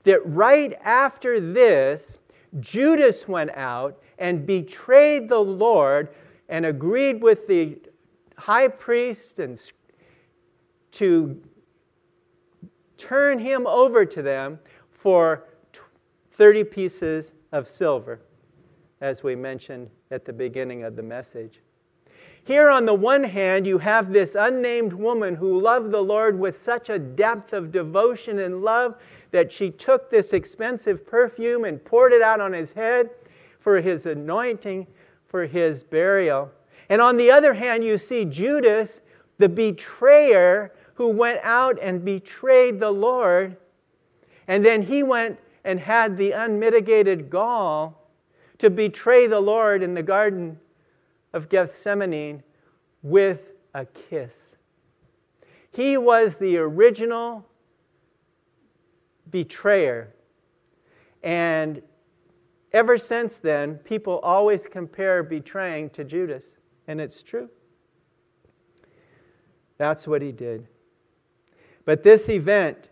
that 0.05 0.25
right 0.25 0.73
after 0.83 1.39
this, 1.39 2.17
Judas 2.59 3.27
went 3.27 3.51
out 3.51 4.01
and 4.17 4.45
betrayed 4.45 5.27
the 5.27 5.39
Lord 5.39 6.09
and 6.47 6.65
agreed 6.65 7.21
with 7.21 7.47
the 7.47 7.77
high 8.37 8.67
priest 8.67 9.39
and 9.39 9.59
to 10.91 11.41
turn 12.97 13.37
him 13.37 13.67
over 13.67 14.05
to 14.05 14.21
them 14.21 14.59
for 14.89 15.45
30 16.31 16.63
pieces 16.63 17.33
of 17.51 17.67
silver, 17.67 18.21
as 19.01 19.23
we 19.23 19.35
mentioned 19.35 19.89
at 20.11 20.23
the 20.23 20.33
beginning 20.33 20.83
of 20.83 20.95
the 20.95 21.03
message. 21.03 21.61
Here, 22.45 22.69
on 22.69 22.85
the 22.85 22.93
one 22.93 23.23
hand, 23.23 23.65
you 23.65 23.79
have 23.79 24.13
this 24.13 24.35
unnamed 24.35 24.93
woman 24.93 25.33
who 25.33 25.59
loved 25.59 25.91
the 25.91 26.01
Lord 26.01 26.39
with 26.39 26.61
such 26.61 26.89
a 26.89 26.99
depth 26.99 27.53
of 27.53 27.71
devotion 27.71 28.39
and 28.39 28.61
love 28.61 28.95
that 29.35 29.51
she 29.51 29.69
took 29.69 30.09
this 30.09 30.31
expensive 30.31 31.05
perfume 31.05 31.65
and 31.65 31.83
poured 31.83 32.13
it 32.13 32.21
out 32.21 32.39
on 32.39 32.53
his 32.53 32.71
head 32.71 33.09
for 33.59 33.81
his 33.81 34.05
anointing, 34.05 34.87
for 35.27 35.45
his 35.45 35.83
burial. 35.83 36.49
And 36.87 37.01
on 37.01 37.17
the 37.17 37.29
other 37.31 37.53
hand, 37.53 37.83
you 37.83 37.97
see 37.97 38.23
Judas, 38.23 39.01
the 39.37 39.49
betrayer, 39.49 40.71
who 40.93 41.09
went 41.09 41.41
out 41.43 41.77
and 41.81 42.05
betrayed 42.05 42.79
the 42.79 42.89
Lord. 42.89 43.57
And 44.47 44.63
then 44.63 44.81
he 44.81 45.03
went 45.03 45.37
and 45.65 45.81
had 45.81 46.15
the 46.15 46.31
unmitigated 46.31 47.29
gall 47.29 48.09
to 48.59 48.69
betray 48.69 49.27
the 49.27 49.41
Lord 49.41 49.83
in 49.83 49.93
the 49.93 50.01
Garden 50.01 50.57
of 51.33 51.49
Gethsemane 51.49 52.41
with 53.03 53.51
a 53.73 53.83
kiss. 53.83 54.55
He 55.73 55.97
was 55.97 56.37
the 56.37 56.55
original 56.55 57.45
betrayer. 59.31 60.13
And 61.23 61.81
ever 62.73 62.97
since 62.97 63.39
then, 63.39 63.75
people 63.75 64.19
always 64.19 64.67
compare 64.67 65.23
betraying 65.23 65.89
to 65.91 66.03
Judas. 66.03 66.45
And 66.88 67.01
it's 67.01 67.23
true. 67.23 67.49
That's 69.77 70.07
what 70.07 70.21
he 70.21 70.31
did. 70.31 70.67
But 71.85 72.03
this 72.03 72.29
event 72.29 72.89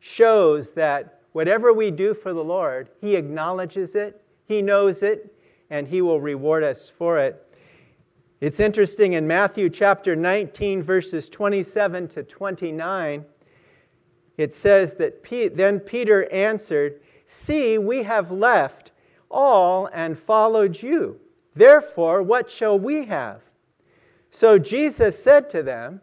shows 0.00 0.72
that 0.72 1.22
whatever 1.32 1.72
we 1.72 1.90
do 1.90 2.14
for 2.14 2.32
the 2.32 2.42
Lord, 2.42 2.88
He 3.00 3.16
acknowledges 3.16 3.94
it, 3.94 4.22
He 4.46 4.62
knows 4.62 5.02
it, 5.02 5.34
and 5.70 5.86
He 5.86 6.02
will 6.02 6.20
reward 6.20 6.64
us 6.64 6.88
for 6.88 7.18
it. 7.18 7.44
It's 8.40 8.60
interesting 8.60 9.14
in 9.14 9.26
Matthew 9.26 9.68
chapter 9.68 10.14
19, 10.14 10.82
verses 10.82 11.28
27 11.28 12.08
to 12.08 12.22
29, 12.22 13.24
it 14.38 14.52
says 14.52 14.94
that 14.94 15.22
then 15.56 15.80
Peter 15.80 16.32
answered, 16.32 17.00
See, 17.26 17.76
we 17.76 18.04
have 18.04 18.30
left 18.30 18.92
all 19.30 19.90
and 19.92 20.18
followed 20.18 20.80
you. 20.80 21.20
Therefore, 21.54 22.22
what 22.22 22.48
shall 22.48 22.78
we 22.78 23.04
have? 23.06 23.42
So 24.30 24.58
Jesus 24.58 25.22
said 25.22 25.50
to 25.50 25.62
them, 25.62 26.00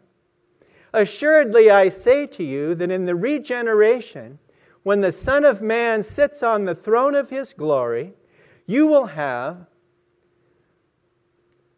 Assuredly, 0.92 1.70
I 1.70 1.88
say 1.88 2.26
to 2.28 2.44
you 2.44 2.74
that 2.76 2.90
in 2.90 3.06
the 3.06 3.16
regeneration, 3.16 4.38
when 4.82 5.00
the 5.00 5.12
Son 5.12 5.44
of 5.44 5.62
Man 5.62 6.02
sits 6.02 6.42
on 6.42 6.64
the 6.64 6.74
throne 6.74 7.14
of 7.14 7.30
his 7.30 7.52
glory, 7.52 8.12
you 8.66 8.86
will 8.86 9.06
have 9.06 9.66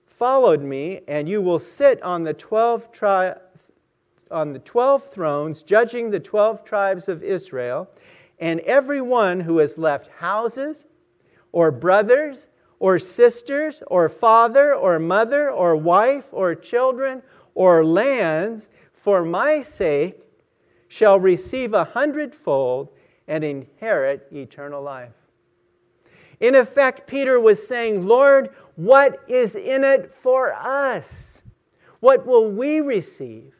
followed 0.06 0.60
me, 0.60 1.00
and 1.06 1.28
you 1.28 1.40
will 1.40 1.60
sit 1.60 2.02
on 2.02 2.24
the 2.24 2.34
12 2.34 2.90
tri- 2.90 3.36
on 4.30 4.52
the 4.52 4.58
12 4.60 5.10
thrones, 5.10 5.62
judging 5.62 6.10
the 6.10 6.20
12 6.20 6.64
tribes 6.64 7.08
of 7.08 7.22
Israel, 7.22 7.88
and 8.38 8.60
everyone 8.60 9.40
who 9.40 9.58
has 9.58 9.78
left 9.78 10.08
houses, 10.08 10.84
or 11.52 11.70
brothers, 11.70 12.46
or 12.78 12.98
sisters, 12.98 13.82
or 13.88 14.08
father, 14.08 14.74
or 14.74 14.98
mother, 14.98 15.50
or 15.50 15.76
wife, 15.76 16.26
or 16.32 16.54
children, 16.54 17.22
or 17.54 17.84
lands, 17.84 18.68
for 18.92 19.24
my 19.24 19.62
sake, 19.62 20.20
shall 20.88 21.18
receive 21.18 21.74
a 21.74 21.84
hundredfold 21.84 22.88
and 23.26 23.44
inherit 23.44 24.26
eternal 24.32 24.82
life. 24.82 25.12
In 26.40 26.54
effect, 26.54 27.06
Peter 27.08 27.40
was 27.40 27.64
saying, 27.66 28.06
Lord, 28.06 28.50
what 28.76 29.20
is 29.28 29.56
in 29.56 29.82
it 29.82 30.14
for 30.22 30.54
us? 30.54 31.40
What 32.00 32.26
will 32.26 32.50
we 32.50 32.80
receive? 32.80 33.52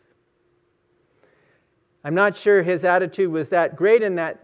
I'm 2.08 2.14
not 2.14 2.34
sure 2.34 2.62
his 2.62 2.84
attitude 2.84 3.30
was 3.30 3.50
that 3.50 3.76
great 3.76 4.02
in 4.02 4.14
that, 4.14 4.38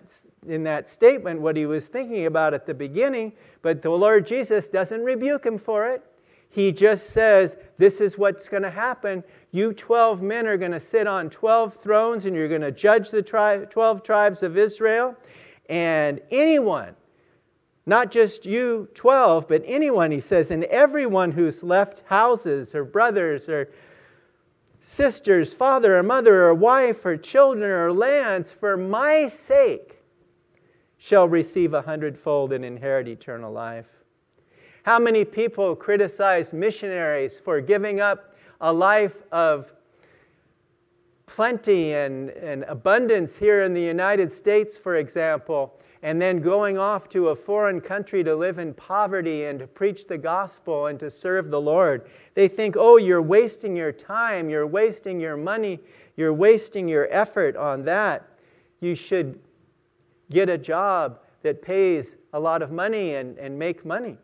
in 0.46 0.64
that 0.64 0.86
statement, 0.86 1.40
what 1.40 1.56
he 1.56 1.64
was 1.64 1.86
thinking 1.86 2.26
about 2.26 2.52
at 2.52 2.66
the 2.66 2.74
beginning, 2.74 3.32
but 3.62 3.80
the 3.80 3.88
Lord 3.88 4.26
Jesus 4.26 4.68
doesn't 4.68 5.02
rebuke 5.02 5.46
him 5.46 5.56
for 5.58 5.88
it. 5.88 6.04
He 6.50 6.70
just 6.70 7.08
says, 7.14 7.56
This 7.78 8.02
is 8.02 8.18
what's 8.18 8.50
going 8.50 8.64
to 8.64 8.70
happen. 8.70 9.24
You 9.52 9.72
12 9.72 10.20
men 10.20 10.46
are 10.46 10.58
going 10.58 10.72
to 10.72 10.78
sit 10.78 11.06
on 11.06 11.30
12 11.30 11.76
thrones 11.76 12.26
and 12.26 12.36
you're 12.36 12.50
going 12.50 12.60
to 12.60 12.70
judge 12.70 13.08
the 13.08 13.22
tri- 13.22 13.64
12 13.64 14.02
tribes 14.02 14.42
of 14.42 14.58
Israel. 14.58 15.16
And 15.70 16.20
anyone, 16.30 16.94
not 17.86 18.10
just 18.10 18.44
you 18.44 18.90
12, 18.92 19.48
but 19.48 19.62
anyone, 19.64 20.10
he 20.10 20.20
says, 20.20 20.50
and 20.50 20.64
everyone 20.64 21.32
who's 21.32 21.62
left 21.62 22.02
houses 22.04 22.74
or 22.74 22.84
brothers 22.84 23.48
or 23.48 23.70
sisters, 24.84 25.52
father 25.52 25.98
or 25.98 26.02
mother 26.02 26.44
or 26.44 26.54
wife 26.54 27.04
or 27.04 27.16
children 27.16 27.70
or 27.70 27.92
lands 27.92 28.52
for 28.52 28.76
my 28.76 29.28
sake 29.28 29.98
shall 30.98 31.28
receive 31.28 31.74
a 31.74 31.82
hundredfold 31.82 32.52
and 32.52 32.64
inherit 32.64 33.08
eternal 33.08 33.52
life. 33.52 33.86
How 34.84 34.98
many 34.98 35.24
people 35.24 35.74
criticize 35.74 36.52
missionaries 36.52 37.36
for 37.36 37.60
giving 37.60 38.00
up 38.00 38.36
a 38.60 38.72
life 38.72 39.16
of 39.32 39.72
plenty 41.26 41.94
and, 41.94 42.30
and 42.30 42.64
abundance 42.64 43.34
here 43.36 43.62
in 43.62 43.74
the 43.74 43.82
United 43.82 44.30
States, 44.30 44.76
for 44.78 44.96
example, 44.96 45.78
and 46.04 46.20
then 46.20 46.38
going 46.38 46.76
off 46.76 47.08
to 47.08 47.30
a 47.30 47.34
foreign 47.34 47.80
country 47.80 48.22
to 48.22 48.36
live 48.36 48.58
in 48.58 48.74
poverty 48.74 49.44
and 49.44 49.58
to 49.58 49.66
preach 49.66 50.06
the 50.06 50.18
gospel 50.18 50.88
and 50.88 51.00
to 51.00 51.10
serve 51.10 51.50
the 51.50 51.60
Lord. 51.60 52.10
They 52.34 52.46
think, 52.46 52.76
oh, 52.78 52.98
you're 52.98 53.22
wasting 53.22 53.74
your 53.74 53.90
time, 53.90 54.50
you're 54.50 54.66
wasting 54.66 55.18
your 55.18 55.38
money, 55.38 55.80
you're 56.18 56.34
wasting 56.34 56.86
your 56.86 57.08
effort 57.10 57.56
on 57.56 57.86
that. 57.86 58.28
You 58.80 58.94
should 58.94 59.40
get 60.30 60.50
a 60.50 60.58
job 60.58 61.20
that 61.42 61.62
pays 61.62 62.16
a 62.34 62.38
lot 62.38 62.60
of 62.60 62.70
money 62.70 63.14
and, 63.14 63.38
and 63.38 63.58
make 63.58 63.86
money. 63.86 64.18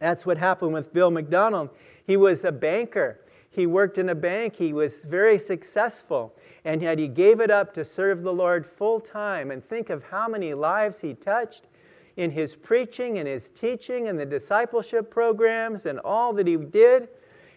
That's 0.00 0.26
what 0.26 0.38
happened 0.38 0.72
with 0.72 0.92
Bill 0.92 1.12
MacDonald. 1.12 1.70
He 2.04 2.16
was 2.16 2.42
a 2.42 2.50
banker. 2.50 3.20
He 3.52 3.66
worked 3.66 3.98
in 3.98 4.10
a 4.10 4.14
bank. 4.14 4.54
He 4.54 4.72
was 4.72 4.98
very 4.98 5.36
successful. 5.36 6.34
And 6.64 6.80
yet 6.82 6.98
he 6.98 7.08
gave 7.08 7.40
it 7.40 7.50
up 7.50 7.74
to 7.74 7.84
serve 7.84 8.22
the 8.22 8.32
Lord 8.32 8.64
full 8.64 9.00
time. 9.00 9.50
And 9.50 9.64
think 9.64 9.90
of 9.90 10.04
how 10.04 10.28
many 10.28 10.54
lives 10.54 11.00
he 11.00 11.14
touched 11.14 11.66
in 12.16 12.30
his 12.30 12.54
preaching 12.54 13.18
and 13.18 13.26
his 13.26 13.48
teaching 13.50 14.08
and 14.08 14.18
the 14.18 14.26
discipleship 14.26 15.10
programs 15.10 15.86
and 15.86 15.98
all 16.00 16.32
that 16.34 16.46
he 16.46 16.56
did 16.56 17.08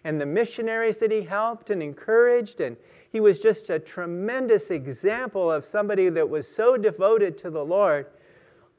and 0.03 0.19
the 0.19 0.25
missionaries 0.25 0.97
that 0.97 1.11
he 1.11 1.21
helped 1.21 1.69
and 1.69 1.83
encouraged. 1.83 2.59
And 2.59 2.75
he 3.11 3.19
was 3.19 3.39
just 3.39 3.69
a 3.69 3.77
tremendous 3.77 4.71
example 4.71 5.51
of 5.51 5.63
somebody 5.63 6.09
that 6.09 6.27
was 6.27 6.47
so 6.47 6.75
devoted 6.75 7.37
to 7.39 7.51
the 7.51 7.63
Lord 7.63 8.07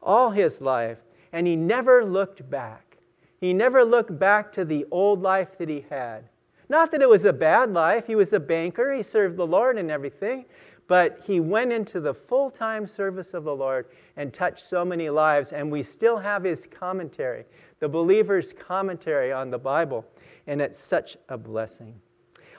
all 0.03 0.31
his 0.31 0.61
life. 0.61 0.99
And 1.33 1.47
he 1.47 1.55
never 1.55 2.05
looked 2.05 2.49
back. 2.51 2.99
He 3.41 3.53
never 3.53 3.85
looked 3.85 4.19
back 4.19 4.53
to 4.55 4.65
the 4.65 4.85
old 4.91 5.23
life 5.23 5.59
that 5.59 5.69
he 5.69 5.85
had. 5.89 6.25
Not 6.69 6.91
that 6.93 7.03
it 7.03 7.09
was 7.09 7.25
a 7.25 7.33
bad 7.33 7.73
life. 7.73 8.07
He 8.07 8.15
was 8.15 8.33
a 8.33 8.41
banker, 8.41 8.93
he 8.93 9.03
served 9.03 9.37
the 9.37 9.47
Lord 9.47 9.79
and 9.79 9.91
everything, 9.91 10.47
but 10.87 11.21
he 11.25 11.41
went 11.41 11.73
into 11.73 12.01
the 12.01 12.15
full 12.15 12.51
time 12.51 12.87
service 12.87 13.35
of 13.35 13.45
the 13.45 13.55
Lord 13.55 13.87
and 14.17 14.33
touched 14.33 14.69
so 14.69 14.85
many 14.85 15.11
lives. 15.11 15.53
And 15.53 15.71
we 15.71 15.83
still 15.83 16.17
have 16.17 16.45
his 16.45 16.67
commentary, 16.67 17.45
the 17.81 17.89
believer's 17.89 18.53
commentary 18.53 19.33
on 19.33 19.51
the 19.51 19.59
Bible, 19.59 20.05
and 20.47 20.61
it's 20.61 20.79
such 20.79 21.17
a 21.29 21.37
blessing. 21.37 21.95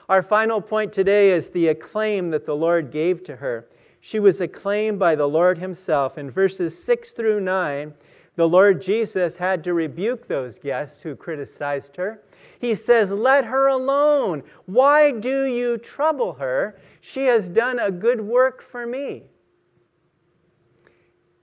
Our 0.08 0.22
final 0.22 0.60
point 0.60 0.92
today 0.92 1.30
is 1.30 1.50
the 1.50 1.68
acclaim 1.68 2.30
that 2.30 2.46
the 2.46 2.54
Lord 2.54 2.92
gave 2.92 3.24
to 3.24 3.34
her. 3.34 3.68
She 4.00 4.20
was 4.20 4.40
acclaimed 4.40 5.00
by 5.00 5.16
the 5.16 5.26
Lord 5.26 5.58
Himself. 5.58 6.16
In 6.16 6.30
verses 6.30 6.80
6 6.80 7.10
through 7.10 7.40
9, 7.40 7.92
the 8.36 8.48
Lord 8.48 8.80
Jesus 8.80 9.34
had 9.34 9.64
to 9.64 9.74
rebuke 9.74 10.28
those 10.28 10.60
guests 10.60 11.00
who 11.00 11.16
criticized 11.16 11.96
her. 11.96 12.20
He 12.58 12.74
says, 12.74 13.10
Let 13.10 13.44
her 13.44 13.68
alone. 13.68 14.42
Why 14.66 15.10
do 15.10 15.44
you 15.44 15.78
trouble 15.78 16.34
her? 16.34 16.78
She 17.00 17.24
has 17.26 17.48
done 17.48 17.78
a 17.78 17.90
good 17.90 18.20
work 18.20 18.62
for 18.62 18.86
me. 18.86 19.24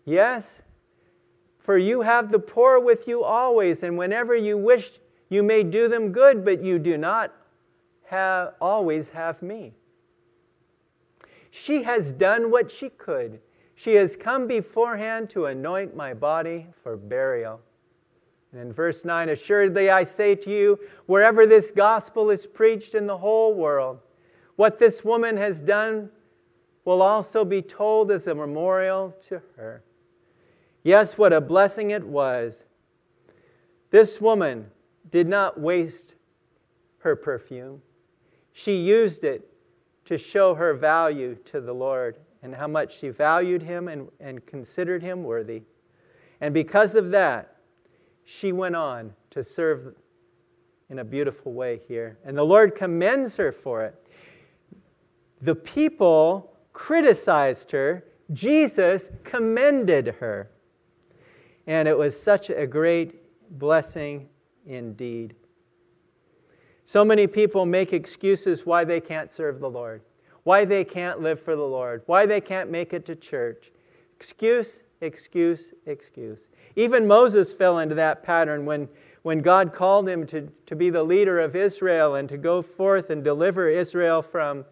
Yes, 0.06 0.62
for 1.60 1.78
you 1.78 2.02
have 2.02 2.32
the 2.32 2.40
poor 2.40 2.80
with 2.80 3.08
you 3.08 3.24
always, 3.24 3.84
and 3.84 3.98
whenever 3.98 4.36
you 4.36 4.58
wish, 4.58 4.92
you 5.30 5.44
may 5.44 5.64
do 5.64 5.88
them 5.88 6.12
good, 6.12 6.44
but 6.44 6.62
you 6.62 6.78
do 6.78 6.98
not 6.98 7.34
have, 8.06 8.54
always 8.60 9.08
have 9.10 9.42
me. 9.42 9.74
She 11.52 11.84
has 11.84 12.12
done 12.12 12.52
what 12.52 12.70
she 12.70 12.90
could. 12.90 13.40
She 13.76 13.96
has 13.96 14.16
come 14.16 14.48
beforehand 14.48 15.30
to 15.32 15.46
anoint 15.46 15.96
my 15.96 16.14
body 16.14 16.68
for 16.84 16.98
burial. 16.98 17.62
And 18.54 18.62
in 18.62 18.74
verse 18.74 19.04
9, 19.04 19.30
assuredly 19.30 19.90
I 19.90 20.04
say 20.04 20.36
to 20.36 20.50
you, 20.50 20.80
wherever 21.08 21.46
this 21.46 21.72
gospel 21.72 22.30
is 22.30 22.46
preached 22.46 22.94
in 22.94 23.08
the 23.08 23.18
whole 23.18 23.56
world, 23.56 24.00
what 24.56 24.78
this 24.78 25.04
woman 25.04 25.36
has 25.38 25.60
done 25.60 26.10
will 26.86 27.02
also 27.02 27.44
be 27.44 27.62
told 27.62 28.12
as 28.12 28.28
a 28.28 28.36
memorial 28.36 29.16
to 29.28 29.42
her. 29.56 29.84
Yes, 30.84 31.18
what 31.18 31.34
a 31.34 31.42
blessing 31.42 31.92
it 31.92 32.04
was. 32.04 32.64
This 33.90 34.22
woman 34.22 34.70
did 35.10 35.28
not 35.28 35.60
waste 35.60 36.16
her 37.00 37.16
perfume, 37.16 37.82
she 38.54 38.78
used 38.78 39.24
it 39.24 39.50
to 40.06 40.18
show 40.18 40.54
her 40.54 40.74
value 40.74 41.36
to 41.46 41.60
the 41.60 41.74
Lord 41.74 42.18
and 42.44 42.54
how 42.54 42.68
much 42.68 43.00
she 43.00 43.10
valued 43.10 43.62
him 43.62 43.88
and, 43.88 44.08
and 44.20 44.46
considered 44.46 45.02
him 45.02 45.24
worthy. 45.24 45.64
And 46.40 46.54
because 46.54 46.96
of 46.96 47.12
that, 47.12 47.53
she 48.26 48.52
went 48.52 48.76
on 48.76 49.14
to 49.32 49.44
serve 49.44 49.96
in 50.90 51.00
a 51.00 51.04
beautiful 51.04 51.54
way 51.54 51.82
here. 51.88 52.18
And 52.26 52.38
the 52.38 52.44
Lord 52.44 52.76
commends 52.76 53.36
her 53.38 53.52
for 53.52 53.84
it. 53.84 53.96
The 55.42 55.56
people 55.56 56.54
criticized 56.72 57.72
her, 57.72 58.04
Jesus 58.32 59.10
commended 59.24 60.08
her. 60.20 60.50
And 61.68 61.88
it 61.88 61.98
was 61.98 62.20
such 62.20 62.50
a 62.50 62.68
great 62.68 63.22
blessing 63.60 64.28
indeed. 64.66 65.36
So 66.86 67.04
many 67.04 67.28
people 67.28 67.66
make 67.66 67.94
excuses 67.94 68.66
why 68.66 68.84
they 68.84 69.00
can't 69.00 69.30
serve 69.30 69.60
the 69.60 69.70
Lord, 69.70 70.02
why 70.44 70.66
they 70.66 70.84
can't 70.84 71.22
live 71.22 71.42
for 71.42 71.56
the 71.56 71.64
Lord, 71.64 72.04
why 72.06 72.26
they 72.26 72.42
can't 72.42 72.70
make 72.70 72.94
it 72.94 73.06
to 73.06 73.16
church. 73.16 73.72
Excuse, 74.18 74.80
excuse, 75.04 75.74
excuse. 75.86 76.48
Even 76.76 77.06
Moses 77.06 77.54
fell 77.54 77.80
into 77.80 77.96
that 77.96 78.24
pattern 78.24 78.66
when, 78.66 78.88
when 79.22 79.40
God 79.40 79.74
called 79.74 80.08
him 80.08 80.26
to, 80.28 80.50
to 80.66 80.76
be 80.76 80.90
the 80.90 81.04
leader 81.04 81.40
of 81.40 81.56
Israel 81.56 82.16
and 82.16 82.28
to 82.30 82.38
go 82.38 82.62
forth 82.62 83.10
and 83.10 83.24
deliver 83.24 83.70
Israel 83.70 84.22
from, 84.22 84.66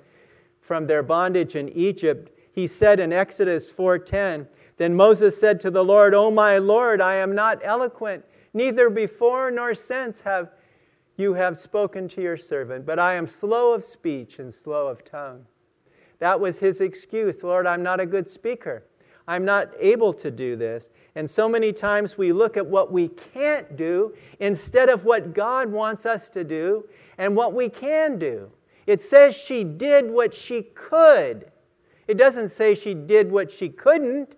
from 0.61 0.87
their 0.87 1.03
bondage 1.03 1.55
in 1.55 1.69
Egypt. 1.69 2.31
He 2.53 2.65
said 2.67 2.99
in 2.99 3.13
Exodus 3.13 3.71
4:10, 3.71 4.47
Then 4.77 4.95
Moses 4.95 5.37
said 5.39 5.59
to 5.61 5.71
the 5.71 5.83
Lord, 5.83 6.13
O 6.13 6.31
my 6.31 6.57
Lord, 6.57 7.01
I 7.01 7.15
am 7.15 7.35
not 7.35 7.59
eloquent, 7.63 8.25
neither 8.53 8.89
before 8.89 9.51
nor 9.51 9.75
since 9.75 10.21
have 10.21 10.49
you 11.17 11.33
have 11.33 11.57
spoken 11.57 12.07
to 12.09 12.21
your 12.21 12.37
servant, 12.37 12.85
but 12.85 12.97
I 12.97 13.13
am 13.13 13.27
slow 13.27 13.73
of 13.73 13.85
speech 13.85 14.39
and 14.39 14.51
slow 14.51 14.87
of 14.87 15.03
tongue. 15.03 15.45
That 16.19 16.39
was 16.39 16.57
his 16.57 16.81
excuse. 16.81 17.43
Lord, 17.43 17.67
I'm 17.67 17.83
not 17.83 17.99
a 17.99 18.05
good 18.05 18.29
speaker. 18.29 18.83
I'm 19.27 19.45
not 19.45 19.69
able 19.79 20.13
to 20.13 20.31
do 20.31 20.55
this. 20.55 20.89
And 21.15 21.29
so 21.29 21.47
many 21.49 21.73
times 21.73 22.17
we 22.17 22.31
look 22.31 22.57
at 22.57 22.65
what 22.65 22.91
we 22.91 23.09
can't 23.09 23.75
do 23.75 24.13
instead 24.39 24.89
of 24.89 25.03
what 25.05 25.33
God 25.33 25.69
wants 25.71 26.05
us 26.05 26.29
to 26.29 26.43
do 26.43 26.85
and 27.17 27.35
what 27.35 27.53
we 27.53 27.69
can 27.69 28.17
do. 28.17 28.49
It 28.87 29.01
says 29.01 29.35
she 29.35 29.63
did 29.63 30.09
what 30.09 30.33
she 30.33 30.63
could. 30.73 31.51
It 32.07 32.17
doesn't 32.17 32.51
say 32.51 32.75
she 32.75 32.93
did 32.93 33.31
what 33.31 33.51
she 33.51 33.69
couldn't. 33.69 34.35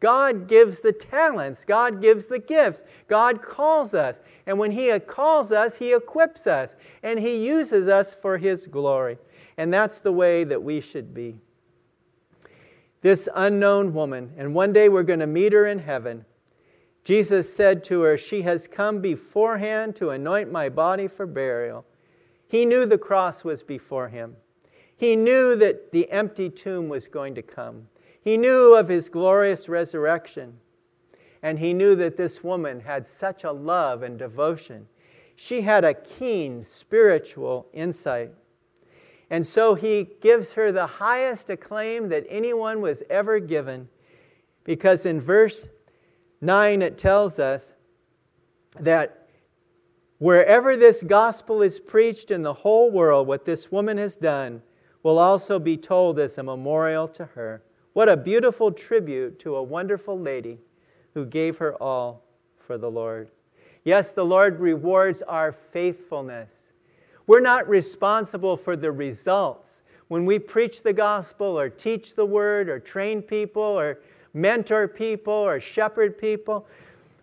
God 0.00 0.48
gives 0.48 0.80
the 0.80 0.92
talents, 0.92 1.64
God 1.64 2.02
gives 2.02 2.26
the 2.26 2.38
gifts, 2.38 2.82
God 3.08 3.40
calls 3.42 3.94
us. 3.94 4.16
And 4.46 4.58
when 4.58 4.70
He 4.70 4.98
calls 5.00 5.52
us, 5.52 5.74
He 5.74 5.94
equips 5.94 6.46
us 6.46 6.76
and 7.02 7.18
He 7.18 7.36
uses 7.46 7.88
us 7.88 8.14
for 8.14 8.36
His 8.36 8.66
glory. 8.66 9.18
And 9.56 9.72
that's 9.72 10.00
the 10.00 10.12
way 10.12 10.44
that 10.44 10.62
we 10.62 10.80
should 10.80 11.14
be. 11.14 11.36
This 13.02 13.28
unknown 13.34 13.92
woman, 13.92 14.32
and 14.36 14.54
one 14.54 14.72
day 14.72 14.88
we're 14.88 15.02
going 15.02 15.20
to 15.20 15.26
meet 15.26 15.52
her 15.52 15.66
in 15.66 15.78
heaven. 15.78 16.24
Jesus 17.04 17.54
said 17.54 17.84
to 17.84 18.00
her, 18.02 18.16
She 18.18 18.42
has 18.42 18.66
come 18.66 19.00
beforehand 19.00 19.94
to 19.96 20.10
anoint 20.10 20.50
my 20.50 20.68
body 20.68 21.06
for 21.06 21.26
burial. 21.26 21.84
He 22.48 22.64
knew 22.64 22.86
the 22.86 22.98
cross 22.98 23.44
was 23.44 23.62
before 23.62 24.08
him. 24.08 24.36
He 24.96 25.14
knew 25.14 25.56
that 25.56 25.92
the 25.92 26.10
empty 26.10 26.48
tomb 26.48 26.88
was 26.88 27.06
going 27.06 27.34
to 27.34 27.42
come. 27.42 27.86
He 28.22 28.36
knew 28.36 28.74
of 28.74 28.88
his 28.88 29.08
glorious 29.08 29.68
resurrection. 29.68 30.58
And 31.42 31.58
he 31.58 31.72
knew 31.72 31.94
that 31.96 32.16
this 32.16 32.42
woman 32.42 32.80
had 32.80 33.06
such 33.06 33.44
a 33.44 33.52
love 33.52 34.02
and 34.02 34.18
devotion. 34.18 34.88
She 35.36 35.60
had 35.60 35.84
a 35.84 35.94
keen 35.94 36.64
spiritual 36.64 37.66
insight. 37.72 38.32
And 39.30 39.44
so 39.46 39.74
he 39.74 40.08
gives 40.20 40.52
her 40.52 40.70
the 40.70 40.86
highest 40.86 41.50
acclaim 41.50 42.08
that 42.10 42.26
anyone 42.28 42.80
was 42.80 43.02
ever 43.10 43.40
given. 43.40 43.88
Because 44.64 45.06
in 45.06 45.20
verse 45.20 45.68
9 46.40 46.82
it 46.82 46.98
tells 46.98 47.38
us 47.38 47.72
that 48.78 49.28
wherever 50.18 50.76
this 50.76 51.02
gospel 51.02 51.62
is 51.62 51.78
preached 51.78 52.30
in 52.30 52.42
the 52.42 52.52
whole 52.52 52.90
world, 52.90 53.26
what 53.26 53.44
this 53.44 53.70
woman 53.72 53.98
has 53.98 54.16
done 54.16 54.62
will 55.02 55.18
also 55.18 55.58
be 55.58 55.76
told 55.76 56.18
as 56.18 56.38
a 56.38 56.42
memorial 56.42 57.08
to 57.08 57.24
her. 57.24 57.62
What 57.92 58.08
a 58.08 58.16
beautiful 58.16 58.70
tribute 58.70 59.38
to 59.40 59.56
a 59.56 59.62
wonderful 59.62 60.18
lady 60.18 60.58
who 61.14 61.24
gave 61.24 61.56
her 61.58 61.74
all 61.82 62.22
for 62.58 62.76
the 62.76 62.90
Lord. 62.90 63.30
Yes, 63.84 64.12
the 64.12 64.24
Lord 64.24 64.60
rewards 64.60 65.22
our 65.22 65.52
faithfulness. 65.52 66.50
We're 67.26 67.40
not 67.40 67.68
responsible 67.68 68.56
for 68.56 68.76
the 68.76 68.92
results. 68.92 69.80
When 70.08 70.24
we 70.24 70.38
preach 70.38 70.82
the 70.82 70.92
gospel 70.92 71.58
or 71.58 71.68
teach 71.68 72.14
the 72.14 72.24
word 72.24 72.68
or 72.68 72.78
train 72.78 73.20
people 73.20 73.62
or 73.62 73.98
mentor 74.34 74.86
people 74.86 75.32
or 75.32 75.58
shepherd 75.58 76.18
people, 76.18 76.66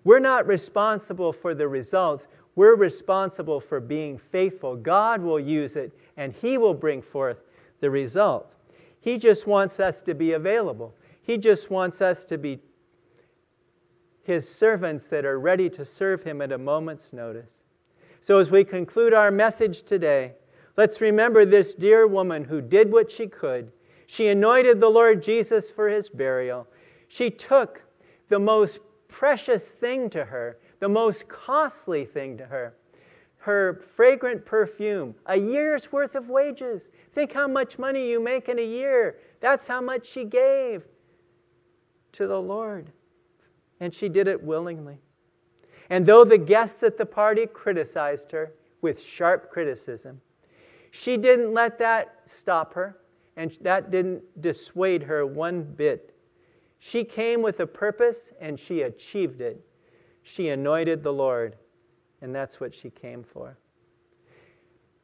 we're 0.03 0.19
not 0.19 0.45
responsible 0.45 1.31
for 1.31 1.55
the 1.55 1.67
results. 1.67 2.27
We're 2.55 2.75
responsible 2.75 3.61
for 3.61 3.79
being 3.79 4.17
faithful. 4.17 4.75
God 4.75 5.21
will 5.21 5.39
use 5.39 5.75
it 5.77 5.91
and 6.17 6.33
He 6.33 6.57
will 6.57 6.73
bring 6.73 7.01
forth 7.01 7.37
the 7.79 7.89
result. 7.89 8.55
He 8.99 9.17
just 9.17 9.47
wants 9.47 9.79
us 9.79 10.01
to 10.03 10.13
be 10.13 10.33
available. 10.33 10.93
He 11.21 11.37
just 11.37 11.69
wants 11.71 12.01
us 12.01 12.25
to 12.25 12.37
be 12.37 12.59
His 14.23 14.47
servants 14.47 15.07
that 15.07 15.25
are 15.25 15.39
ready 15.39 15.69
to 15.69 15.85
serve 15.85 16.23
Him 16.23 16.41
at 16.41 16.51
a 16.51 16.57
moment's 16.57 17.13
notice. 17.13 17.62
So, 18.23 18.37
as 18.37 18.49
we 18.49 18.63
conclude 18.63 19.13
our 19.13 19.31
message 19.31 19.83
today, 19.83 20.31
let's 20.77 21.01
remember 21.01 21.45
this 21.45 21.75
dear 21.75 22.07
woman 22.07 22.45
who 22.45 22.61
did 22.61 22.89
what 22.89 23.11
she 23.11 23.27
could. 23.27 23.69
She 24.07 24.29
anointed 24.29 24.79
the 24.79 24.87
Lord 24.89 25.21
Jesus 25.21 25.69
for 25.69 25.89
his 25.89 26.07
burial. 26.07 26.65
She 27.09 27.29
took 27.29 27.83
the 28.29 28.39
most 28.39 28.79
precious 29.09 29.71
thing 29.71 30.09
to 30.11 30.23
her, 30.23 30.57
the 30.79 30.87
most 30.87 31.27
costly 31.27 32.05
thing 32.05 32.37
to 32.37 32.45
her, 32.45 32.77
her 33.39 33.83
fragrant 33.93 34.45
perfume, 34.45 35.13
a 35.25 35.37
year's 35.37 35.91
worth 35.91 36.15
of 36.15 36.29
wages. 36.29 36.87
Think 37.13 37.33
how 37.33 37.49
much 37.49 37.77
money 37.77 38.09
you 38.09 38.23
make 38.23 38.47
in 38.47 38.57
a 38.57 38.65
year. 38.65 39.17
That's 39.41 39.67
how 39.67 39.81
much 39.81 40.07
she 40.07 40.23
gave 40.23 40.85
to 42.13 42.25
the 42.25 42.39
Lord. 42.39 42.89
And 43.81 43.93
she 43.93 44.07
did 44.07 44.29
it 44.29 44.41
willingly. 44.41 45.01
And 45.93 46.07
though 46.07 46.25
the 46.25 46.39
guests 46.39 46.81
at 46.81 46.97
the 46.97 47.05
party 47.05 47.45
criticized 47.45 48.31
her 48.31 48.51
with 48.81 48.99
sharp 48.99 49.51
criticism, 49.51 50.19
she 50.89 51.17
didn't 51.17 51.53
let 51.53 51.77
that 51.77 52.15
stop 52.25 52.73
her, 52.73 52.97
and 53.37 53.51
that 53.61 53.91
didn't 53.91 54.23
dissuade 54.41 55.03
her 55.03 55.27
one 55.27 55.61
bit. 55.61 56.15
She 56.79 57.03
came 57.03 57.43
with 57.43 57.59
a 57.59 57.67
purpose 57.67 58.31
and 58.41 58.59
she 58.59 58.81
achieved 58.81 59.39
it. 59.39 59.63
She 60.23 60.49
anointed 60.49 61.03
the 61.03 61.13
Lord, 61.13 61.57
and 62.23 62.33
that's 62.33 62.59
what 62.59 62.73
she 62.73 62.89
came 62.89 63.23
for. 63.23 63.55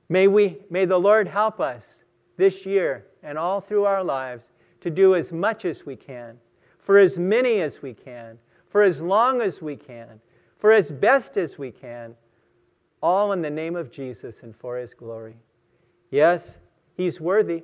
May, 0.10 0.25
we, 0.25 0.58
may 0.71 0.86
the 0.86 0.99
Lord 0.99 1.28
help 1.28 1.60
us 1.60 2.04
this 2.36 2.65
year 2.65 3.06
and 3.21 3.38
all 3.38 3.62
through 3.62 3.86
our 3.86 4.04
lives 4.04 4.49
to 4.82 4.89
do 4.89 5.13
as 5.13 5.32
much 5.32 5.65
as 5.65 5.86
we 5.86 5.95
can, 5.95 6.39
for 6.80 6.97
as 6.97 7.19
many 7.19 7.62
as 7.62 7.80
we 7.84 7.93
can, 7.93 8.39
for 8.69 8.82
as 8.82 8.99
long 8.99 9.39
as 9.39 9.62
we 9.62 9.75
can, 9.75 10.19
for 10.60 10.74
as 10.74 10.91
best 10.91 11.38
as 11.38 11.58
we 11.58 11.72
can, 11.72 12.13
all 13.02 13.32
in 13.32 13.41
the 13.41 13.50
name 13.50 13.76
of 13.76 13.91
Jesus 13.91 14.41
and 14.43 14.56
for 14.56 14.78
his 14.78 14.93
glory. 14.93 15.36
Yes, 16.12 16.58
he's 16.95 17.19
worthy. 17.19 17.63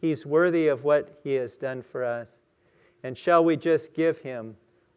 He's 0.00 0.26
worthy 0.26 0.68
of 0.68 0.84
what 0.84 1.20
he 1.22 1.34
has 1.34 1.56
done 1.56 1.80
for 1.80 2.04
us. 2.04 2.32
And 3.04 3.16
shall 3.16 3.44
we 3.44 3.56
just 3.56 3.94
give 3.94 4.18
him 4.18 4.56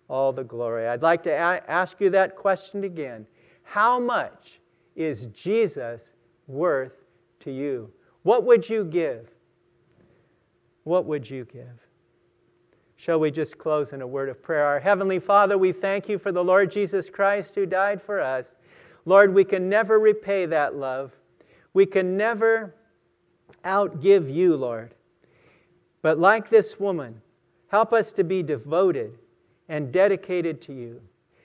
all 0.09 0.33
the 0.33 0.43
glory? 0.43 0.87
I'd 0.87 1.03
like 1.03 1.23
to 1.23 1.29
a- 1.29 1.63
ask 1.69 2.01
you 2.01 2.09
that 2.09 2.35
question 2.35 2.83
again. 2.83 3.27
How 3.63 3.99
much 3.99 4.59
is 4.95 5.27
Jesus 5.27 6.09
worth 6.47 7.03
to 7.41 7.51
you? 7.51 7.91
What 8.23 8.43
would 8.45 8.67
you 8.67 8.83
give? 8.83 9.29
What 10.83 11.05
would 11.05 11.29
you 11.29 11.45
give? 11.45 11.86
Shall 12.99 13.19
we 13.19 13.29
just 13.29 13.59
close 13.59 13.93
in 13.93 14.01
a 14.01 14.07
word 14.07 14.27
of 14.27 14.41
prayer? 14.41 14.65
Our 14.65 14.79
Heavenly 14.79 15.19
Father, 15.19 15.55
we 15.55 15.71
thank 15.71 16.09
you 16.09 16.17
for 16.17 16.31
the 16.31 16.43
Lord 16.43 16.71
Jesus 16.71 17.09
Christ 17.09 17.53
who 17.53 17.67
died 17.67 18.01
for 18.01 18.19
us. 18.19 18.47
Lord, 19.05 19.33
we 19.33 19.45
can 19.45 19.69
never 19.69 19.99
repay 19.99 20.47
that 20.47 20.75
love. 20.75 21.11
We 21.73 21.85
can 21.85 22.17
never 22.17 22.73
outgive 23.63 24.33
you, 24.33 24.55
Lord. 24.55 24.95
But 26.01 26.17
like 26.17 26.49
this 26.49 26.79
woman, 26.79 27.21
help 27.67 27.93
us 27.93 28.11
to 28.13 28.23
be 28.23 28.41
devoted 28.41 29.19
and 29.69 29.91
dedicated 29.91 30.59
to 30.63 30.73
you. 30.73 30.99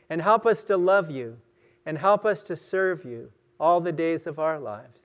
And 0.08 0.22
help 0.22 0.46
us 0.46 0.64
to 0.64 0.76
love 0.78 1.10
you. 1.10 1.36
And 1.84 1.98
help 1.98 2.24
us 2.24 2.42
to 2.44 2.56
serve 2.56 3.04
you 3.04 3.30
all 3.60 3.78
the 3.78 3.92
days 3.92 4.26
of 4.26 4.38
our 4.38 4.58
lives. 4.58 5.00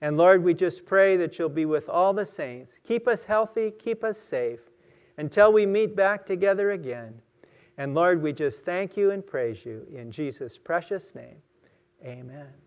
And 0.00 0.16
Lord, 0.16 0.42
we 0.42 0.52
just 0.52 0.84
pray 0.84 1.16
that 1.16 1.38
you'll 1.38 1.48
be 1.48 1.64
with 1.64 1.88
all 1.88 2.12
the 2.12 2.26
saints. 2.26 2.72
Keep 2.84 3.06
us 3.06 3.22
healthy, 3.22 3.70
keep 3.70 4.02
us 4.02 4.18
safe 4.18 4.60
until 5.18 5.52
we 5.52 5.66
meet 5.66 5.96
back 5.96 6.26
together 6.26 6.72
again. 6.72 7.20
And 7.78 7.94
Lord, 7.94 8.22
we 8.22 8.32
just 8.32 8.64
thank 8.64 8.96
you 8.96 9.10
and 9.10 9.26
praise 9.26 9.64
you 9.64 9.86
in 9.94 10.10
Jesus' 10.10 10.56
precious 10.56 11.14
name. 11.14 11.36
Amen. 12.04 12.65